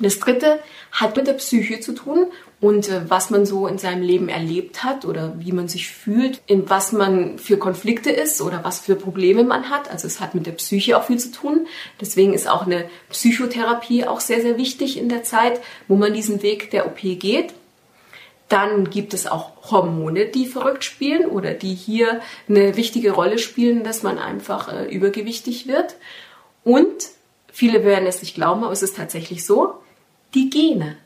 Das 0.00 0.18
dritte 0.18 0.58
hat 0.90 1.16
mit 1.16 1.28
der 1.28 1.34
Psyche 1.34 1.78
zu 1.78 1.92
tun 1.92 2.26
und 2.60 2.88
äh, 2.88 3.08
was 3.08 3.30
man 3.30 3.46
so 3.46 3.68
in 3.68 3.78
seinem 3.78 4.02
Leben 4.02 4.28
erlebt 4.28 4.82
hat 4.82 5.04
oder 5.04 5.34
wie 5.38 5.52
man 5.52 5.68
sich 5.68 5.88
fühlt, 5.88 6.40
in 6.46 6.68
was 6.68 6.90
man 6.90 7.38
für 7.38 7.58
Konflikte 7.58 8.10
ist 8.10 8.40
oder 8.40 8.64
was 8.64 8.80
für 8.80 8.96
Probleme 8.96 9.44
man 9.44 9.70
hat. 9.70 9.88
Also 9.90 10.08
es 10.08 10.18
hat 10.18 10.34
mit 10.34 10.46
der 10.46 10.52
Psyche 10.52 10.98
auch 10.98 11.04
viel 11.04 11.18
zu 11.18 11.30
tun. 11.30 11.68
Deswegen 12.00 12.32
ist 12.34 12.48
auch 12.48 12.66
eine 12.66 12.86
Psychotherapie 13.10 14.04
auch 14.04 14.18
sehr, 14.18 14.40
sehr 14.40 14.58
wichtig 14.58 14.98
in 14.98 15.08
der 15.08 15.22
Zeit, 15.22 15.60
wo 15.86 15.94
man 15.94 16.12
diesen 16.12 16.42
Weg 16.42 16.72
der 16.72 16.86
OP 16.86 16.98
geht. 17.00 17.54
Dann 18.54 18.88
gibt 18.88 19.14
es 19.14 19.26
auch 19.26 19.50
Hormone, 19.72 20.26
die 20.26 20.46
verrückt 20.46 20.84
spielen 20.84 21.26
oder 21.26 21.54
die 21.54 21.74
hier 21.74 22.20
eine 22.48 22.76
wichtige 22.76 23.10
Rolle 23.10 23.38
spielen, 23.38 23.82
dass 23.82 24.04
man 24.04 24.16
einfach 24.16 24.72
äh, 24.72 24.84
übergewichtig 24.84 25.66
wird. 25.66 25.96
Und 26.62 27.08
viele 27.52 27.84
werden 27.84 28.06
es 28.06 28.22
nicht 28.22 28.36
glauben, 28.36 28.62
aber 28.62 28.72
es 28.72 28.84
ist 28.84 28.96
tatsächlich 28.96 29.44
so, 29.44 29.74
die 30.34 30.50
Gene. 30.50 30.96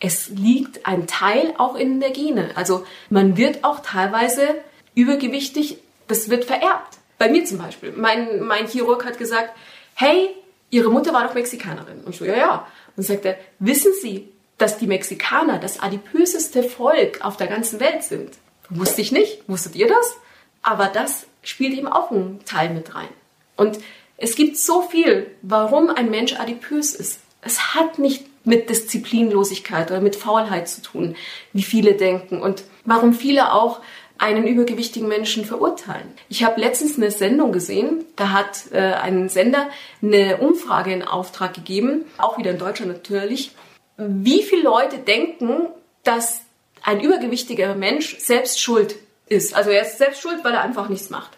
Es 0.00 0.30
liegt 0.30 0.86
ein 0.86 1.06
Teil 1.06 1.52
auch 1.58 1.74
in 1.74 2.00
der 2.00 2.12
Gene. 2.12 2.52
Also 2.54 2.86
man 3.10 3.36
wird 3.36 3.62
auch 3.62 3.80
teilweise 3.80 4.54
übergewichtig, 4.94 5.76
das 6.08 6.30
wird 6.30 6.46
vererbt. 6.46 6.96
Bei 7.18 7.28
mir 7.28 7.44
zum 7.44 7.58
Beispiel. 7.58 7.92
Mein, 7.94 8.40
mein 8.40 8.68
Chirurg 8.68 9.04
hat 9.04 9.18
gesagt, 9.18 9.50
hey, 9.92 10.30
Ihre 10.70 10.90
Mutter 10.90 11.12
war 11.12 11.26
doch 11.26 11.34
Mexikanerin. 11.34 12.04
Und 12.04 12.14
ich 12.14 12.18
so, 12.18 12.24
ja, 12.24 12.36
ja. 12.36 12.66
Und 12.96 13.02
sagt 13.02 13.26
er, 13.26 13.36
wissen 13.58 13.92
Sie, 14.00 14.32
dass 14.58 14.78
die 14.78 14.86
Mexikaner 14.86 15.58
das 15.58 15.80
adipöseste 15.80 16.62
Volk 16.62 17.24
auf 17.24 17.36
der 17.36 17.46
ganzen 17.46 17.80
Welt 17.80 18.02
sind? 18.02 18.30
Wusste 18.70 19.00
ich 19.00 19.12
nicht. 19.12 19.48
Wusstet 19.48 19.76
ihr 19.76 19.88
das? 19.88 20.16
Aber 20.62 20.86
das 20.86 21.26
spielt 21.42 21.74
eben 21.74 21.86
auch 21.86 22.10
einen 22.10 22.44
Teil 22.44 22.70
mit 22.70 22.94
rein. 22.94 23.08
Und 23.56 23.78
es 24.16 24.34
gibt 24.34 24.56
so 24.56 24.82
viel, 24.82 25.30
warum 25.42 25.90
ein 25.90 26.10
Mensch 26.10 26.34
adipös 26.34 26.94
ist. 26.94 27.20
Es 27.42 27.74
hat 27.74 27.98
nicht 27.98 28.24
mit 28.44 28.70
Disziplinlosigkeit 28.70 29.90
oder 29.90 30.00
mit 30.00 30.16
Faulheit 30.16 30.68
zu 30.68 30.82
tun, 30.82 31.16
wie 31.52 31.62
viele 31.62 31.94
denken 31.94 32.40
und 32.40 32.64
warum 32.84 33.12
viele 33.12 33.52
auch 33.52 33.80
einen 34.18 34.46
übergewichtigen 34.46 35.08
Menschen 35.08 35.44
verurteilen. 35.44 36.06
Ich 36.28 36.42
habe 36.42 36.60
letztens 36.60 36.96
eine 36.96 37.10
Sendung 37.10 37.52
gesehen, 37.52 38.04
da 38.16 38.30
hat 38.30 38.72
äh, 38.72 38.78
ein 38.78 39.28
Sender 39.28 39.68
eine 40.02 40.38
Umfrage 40.38 40.92
in 40.92 41.02
Auftrag 41.02 41.54
gegeben, 41.54 42.06
auch 42.16 42.38
wieder 42.38 42.52
in 42.52 42.58
Deutschland 42.58 42.92
natürlich, 42.92 43.52
wie 43.96 44.42
viele 44.42 44.62
Leute 44.62 44.98
denken, 44.98 45.68
dass 46.04 46.42
ein 46.82 47.00
übergewichtiger 47.00 47.74
Mensch 47.74 48.18
selbst 48.18 48.60
schuld 48.60 48.96
ist. 49.28 49.54
Also 49.54 49.70
er 49.70 49.82
ist 49.82 49.98
selbst 49.98 50.20
schuld, 50.20 50.44
weil 50.44 50.54
er 50.54 50.62
einfach 50.62 50.88
nichts 50.88 51.10
macht. 51.10 51.30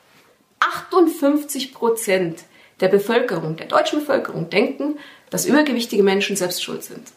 58 0.61 1.73
Prozent 1.73 2.44
der 2.81 2.88
Bevölkerung, 2.88 3.57
der 3.57 3.66
deutschen 3.66 4.01
Bevölkerung 4.01 4.51
denken, 4.51 4.99
dass 5.31 5.47
übergewichtige 5.47 6.03
Menschen 6.03 6.37
selbst 6.37 6.62
schuld 6.62 6.85
sind. 6.85 7.09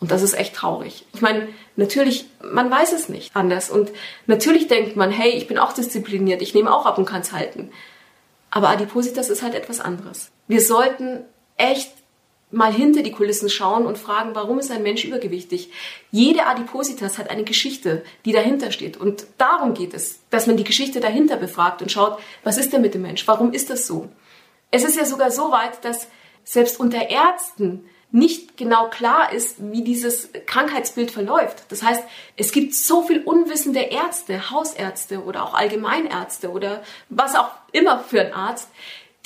Und 0.00 0.10
das 0.10 0.22
ist 0.22 0.32
echt 0.32 0.54
traurig. 0.54 1.04
Ich 1.12 1.20
meine, 1.20 1.48
natürlich, 1.76 2.26
man 2.42 2.70
weiß 2.70 2.92
es 2.92 3.08
nicht 3.08 3.36
anders. 3.36 3.68
Und 3.68 3.90
natürlich 4.26 4.66
denkt 4.66 4.96
man, 4.96 5.10
hey, 5.10 5.30
ich 5.30 5.46
bin 5.46 5.58
auch 5.58 5.74
diszipliniert, 5.74 6.40
ich 6.40 6.54
nehme 6.54 6.72
auch 6.72 6.86
ab 6.86 6.96
und 6.96 7.04
kann 7.04 7.20
es 7.20 7.32
halten. 7.32 7.70
Aber 8.50 8.70
Adipositas 8.70 9.28
ist 9.28 9.42
halt 9.42 9.54
etwas 9.54 9.80
anderes. 9.80 10.30
Wir 10.48 10.62
sollten 10.62 11.20
echt 11.56 11.92
mal 12.50 12.72
hinter 12.72 13.02
die 13.02 13.12
Kulissen 13.12 13.48
schauen 13.48 13.86
und 13.86 13.98
fragen, 13.98 14.34
warum 14.34 14.58
ist 14.58 14.70
ein 14.70 14.82
Mensch 14.82 15.04
übergewichtig? 15.04 15.70
Jede 16.10 16.46
Adipositas 16.46 17.18
hat 17.18 17.30
eine 17.30 17.44
Geschichte, 17.44 18.04
die 18.24 18.32
dahinter 18.32 18.72
steht. 18.72 18.96
Und 18.96 19.26
darum 19.38 19.74
geht 19.74 19.94
es, 19.94 20.20
dass 20.30 20.46
man 20.46 20.56
die 20.56 20.64
Geschichte 20.64 21.00
dahinter 21.00 21.36
befragt 21.36 21.82
und 21.82 21.92
schaut, 21.92 22.18
was 22.42 22.58
ist 22.58 22.72
denn 22.72 22.82
mit 22.82 22.94
dem 22.94 23.02
Mensch? 23.02 23.26
Warum 23.28 23.52
ist 23.52 23.70
das 23.70 23.86
so? 23.86 24.08
Es 24.70 24.84
ist 24.84 24.96
ja 24.96 25.04
sogar 25.04 25.30
so 25.30 25.50
weit, 25.50 25.84
dass 25.84 26.08
selbst 26.44 26.80
unter 26.80 27.10
Ärzten 27.10 27.84
nicht 28.12 28.56
genau 28.56 28.88
klar 28.90 29.32
ist, 29.32 29.56
wie 29.58 29.84
dieses 29.84 30.30
Krankheitsbild 30.46 31.12
verläuft. 31.12 31.64
Das 31.68 31.82
heißt, 31.82 32.02
es 32.36 32.50
gibt 32.50 32.74
so 32.74 33.02
viel 33.02 33.22
unwissende 33.22 33.80
Ärzte, 33.80 34.50
Hausärzte 34.50 35.22
oder 35.22 35.44
auch 35.44 35.54
Allgemeinärzte 35.54 36.50
oder 36.50 36.82
was 37.08 37.36
auch 37.36 37.50
immer 37.72 38.00
für 38.00 38.20
ein 38.20 38.32
Arzt, 38.32 38.68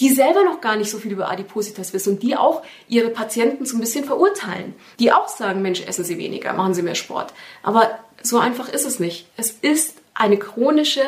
die 0.00 0.10
selber 0.10 0.42
noch 0.42 0.60
gar 0.60 0.76
nicht 0.76 0.90
so 0.90 0.98
viel 0.98 1.12
über 1.12 1.30
Adipositas 1.30 1.92
wissen 1.92 2.14
und 2.14 2.22
die 2.22 2.36
auch 2.36 2.62
ihre 2.88 3.10
Patienten 3.10 3.64
so 3.64 3.76
ein 3.76 3.80
bisschen 3.80 4.04
verurteilen. 4.04 4.74
Die 4.98 5.12
auch 5.12 5.28
sagen, 5.28 5.62
Mensch, 5.62 5.82
essen 5.82 6.04
Sie 6.04 6.18
weniger, 6.18 6.52
machen 6.52 6.74
Sie 6.74 6.82
mehr 6.82 6.96
Sport. 6.96 7.32
Aber 7.62 7.98
so 8.22 8.38
einfach 8.38 8.68
ist 8.68 8.86
es 8.86 8.98
nicht. 8.98 9.28
Es 9.36 9.50
ist 9.50 9.98
eine 10.14 10.36
chronische, 10.36 11.02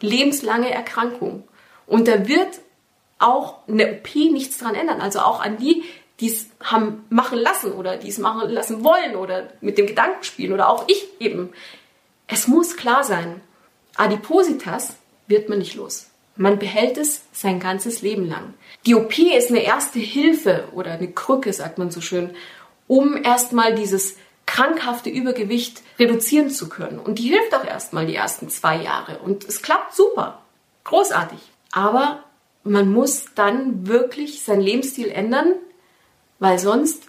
lebenslange 0.00 0.70
Erkrankung. 0.70 1.44
Und 1.86 2.08
da 2.08 2.28
wird 2.28 2.60
auch 3.18 3.56
eine 3.68 3.92
OP 3.92 4.14
nichts 4.14 4.58
dran 4.58 4.74
ändern. 4.74 5.00
Also 5.00 5.20
auch 5.20 5.40
an 5.40 5.58
die, 5.58 5.84
die 6.20 6.28
es 6.28 6.46
haben 6.62 7.04
machen 7.10 7.38
lassen 7.38 7.72
oder 7.72 7.96
die 7.96 8.08
es 8.08 8.18
machen 8.18 8.50
lassen 8.50 8.84
wollen 8.84 9.16
oder 9.16 9.48
mit 9.60 9.76
dem 9.76 9.86
Gedanken 9.86 10.22
spielen 10.22 10.52
oder 10.52 10.68
auch 10.68 10.84
ich 10.88 11.08
eben. 11.20 11.50
Es 12.26 12.46
muss 12.46 12.76
klar 12.76 13.04
sein, 13.04 13.40
Adipositas 13.96 14.94
wird 15.26 15.48
man 15.48 15.58
nicht 15.58 15.74
los. 15.74 16.09
Man 16.36 16.58
behält 16.58 16.96
es 16.96 17.22
sein 17.32 17.60
ganzes 17.60 18.02
Leben 18.02 18.28
lang. 18.28 18.54
Die 18.86 18.94
OP 18.94 19.18
ist 19.18 19.50
eine 19.50 19.62
erste 19.62 19.98
Hilfe 19.98 20.68
oder 20.72 20.92
eine 20.92 21.10
Krücke, 21.10 21.52
sagt 21.52 21.78
man 21.78 21.90
so 21.90 22.00
schön, 22.00 22.30
um 22.86 23.22
erstmal 23.22 23.74
dieses 23.74 24.16
krankhafte 24.46 25.10
Übergewicht 25.10 25.82
reduzieren 25.98 26.50
zu 26.50 26.68
können. 26.68 26.98
Und 26.98 27.18
die 27.18 27.28
hilft 27.28 27.54
auch 27.54 27.64
erstmal 27.64 28.06
die 28.06 28.16
ersten 28.16 28.48
zwei 28.48 28.76
Jahre. 28.76 29.18
Und 29.18 29.44
es 29.44 29.62
klappt 29.62 29.94
super. 29.94 30.42
Großartig. 30.84 31.38
Aber 31.72 32.24
man 32.64 32.90
muss 32.92 33.26
dann 33.34 33.86
wirklich 33.86 34.42
seinen 34.42 34.62
Lebensstil 34.62 35.08
ändern, 35.08 35.52
weil 36.38 36.58
sonst 36.58 37.04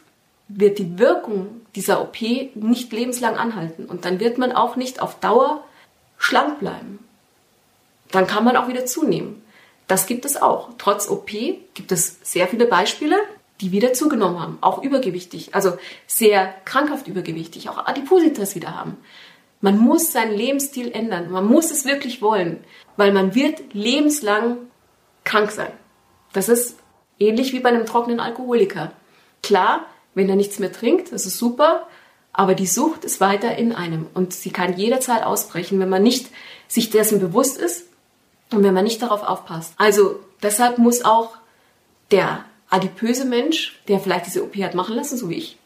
wird 0.47 0.77
die 0.77 0.99
Wirkung 0.99 1.61
dieser 1.75 2.01
OP 2.01 2.21
nicht 2.21 2.91
lebenslang 2.91 3.37
anhalten. 3.37 3.85
Und 3.85 4.05
dann 4.05 4.19
wird 4.19 4.37
man 4.37 4.51
auch 4.51 4.75
nicht 4.75 5.01
auf 5.01 5.19
Dauer 5.19 5.63
schlank 6.17 6.59
bleiben 6.59 6.99
dann 8.11 8.27
kann 8.27 8.43
man 8.43 8.55
auch 8.55 8.67
wieder 8.67 8.85
zunehmen. 8.85 9.43
Das 9.87 10.05
gibt 10.05 10.25
es 10.25 10.41
auch. 10.41 10.69
Trotz 10.77 11.09
OP 11.09 11.31
gibt 11.73 11.91
es 11.91 12.17
sehr 12.23 12.47
viele 12.47 12.65
Beispiele, 12.65 13.17
die 13.59 13.71
wieder 13.71 13.93
zugenommen 13.93 14.39
haben, 14.39 14.57
auch 14.61 14.81
übergewichtig, 14.81 15.53
also 15.53 15.77
sehr 16.07 16.53
krankhaft 16.65 17.07
übergewichtig, 17.07 17.69
auch 17.69 17.85
Adipositas 17.85 18.55
wieder 18.55 18.75
haben. 18.75 18.97
Man 19.59 19.77
muss 19.77 20.11
seinen 20.11 20.35
Lebensstil 20.35 20.91
ändern. 20.91 21.29
Man 21.29 21.45
muss 21.45 21.69
es 21.69 21.85
wirklich 21.85 22.21
wollen, 22.21 22.63
weil 22.97 23.11
man 23.11 23.35
wird 23.35 23.73
lebenslang 23.73 24.57
krank 25.23 25.51
sein. 25.51 25.71
Das 26.33 26.49
ist 26.49 26.77
ähnlich 27.19 27.53
wie 27.53 27.59
bei 27.59 27.69
einem 27.69 27.85
trockenen 27.85 28.19
Alkoholiker. 28.19 28.91
Klar, 29.43 29.85
wenn 30.15 30.29
er 30.29 30.35
nichts 30.35 30.57
mehr 30.57 30.71
trinkt, 30.71 31.11
das 31.11 31.27
ist 31.27 31.37
super, 31.37 31.87
aber 32.33 32.55
die 32.55 32.65
Sucht 32.65 33.05
ist 33.05 33.21
weiter 33.21 33.55
in 33.57 33.73
einem 33.73 34.07
und 34.13 34.33
sie 34.33 34.51
kann 34.51 34.77
jederzeit 34.77 35.23
ausbrechen, 35.23 35.79
wenn 35.79 35.89
man 35.89 36.01
nicht 36.01 36.29
sich 36.67 36.89
dessen 36.89 37.19
bewusst 37.19 37.57
ist 37.57 37.85
und 38.51 38.63
wenn 38.63 38.73
man 38.73 38.83
nicht 38.83 39.01
darauf 39.01 39.23
aufpasst. 39.23 39.73
Also 39.77 40.19
deshalb 40.43 40.77
muss 40.77 41.03
auch 41.03 41.37
der 42.11 42.45
adipöse 42.69 43.25
Mensch, 43.25 43.79
der 43.87 43.99
vielleicht 43.99 44.25
diese 44.25 44.43
OP 44.43 44.55
hat 44.57 44.75
machen 44.75 44.95
lassen, 44.95 45.17
so 45.17 45.29
wie 45.29 45.35
ich, 45.35 45.57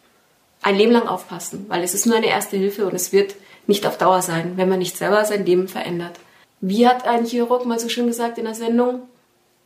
ein 0.62 0.76
Leben 0.76 0.92
lang 0.92 1.08
aufpassen, 1.08 1.66
weil 1.68 1.84
es 1.84 1.94
ist 1.94 2.06
nur 2.06 2.16
eine 2.16 2.28
erste 2.28 2.58
Hilfe 2.58 2.88
und 2.88 2.94
es 2.94 3.12
wird 3.12 3.36
nicht 3.68 3.86
auf 3.86 3.98
Dauer 3.98 4.22
sein, 4.22 4.54
wenn 4.56 4.70
man 4.70 4.80
nicht 4.80 4.98
selber 4.98 5.26
sein 5.26 5.46
Leben 5.46 5.68
verändert. 5.68 6.20
Wie 6.62 6.88
hat 6.88 7.08
ein 7.08 7.26
Chirurg 7.26 7.66
mal 7.66 7.80
so 7.80 7.90
schön 7.90 8.08
gesagt 8.08 8.38
in 8.38 8.46
der 8.46 8.56
Sendung? 8.56 9.04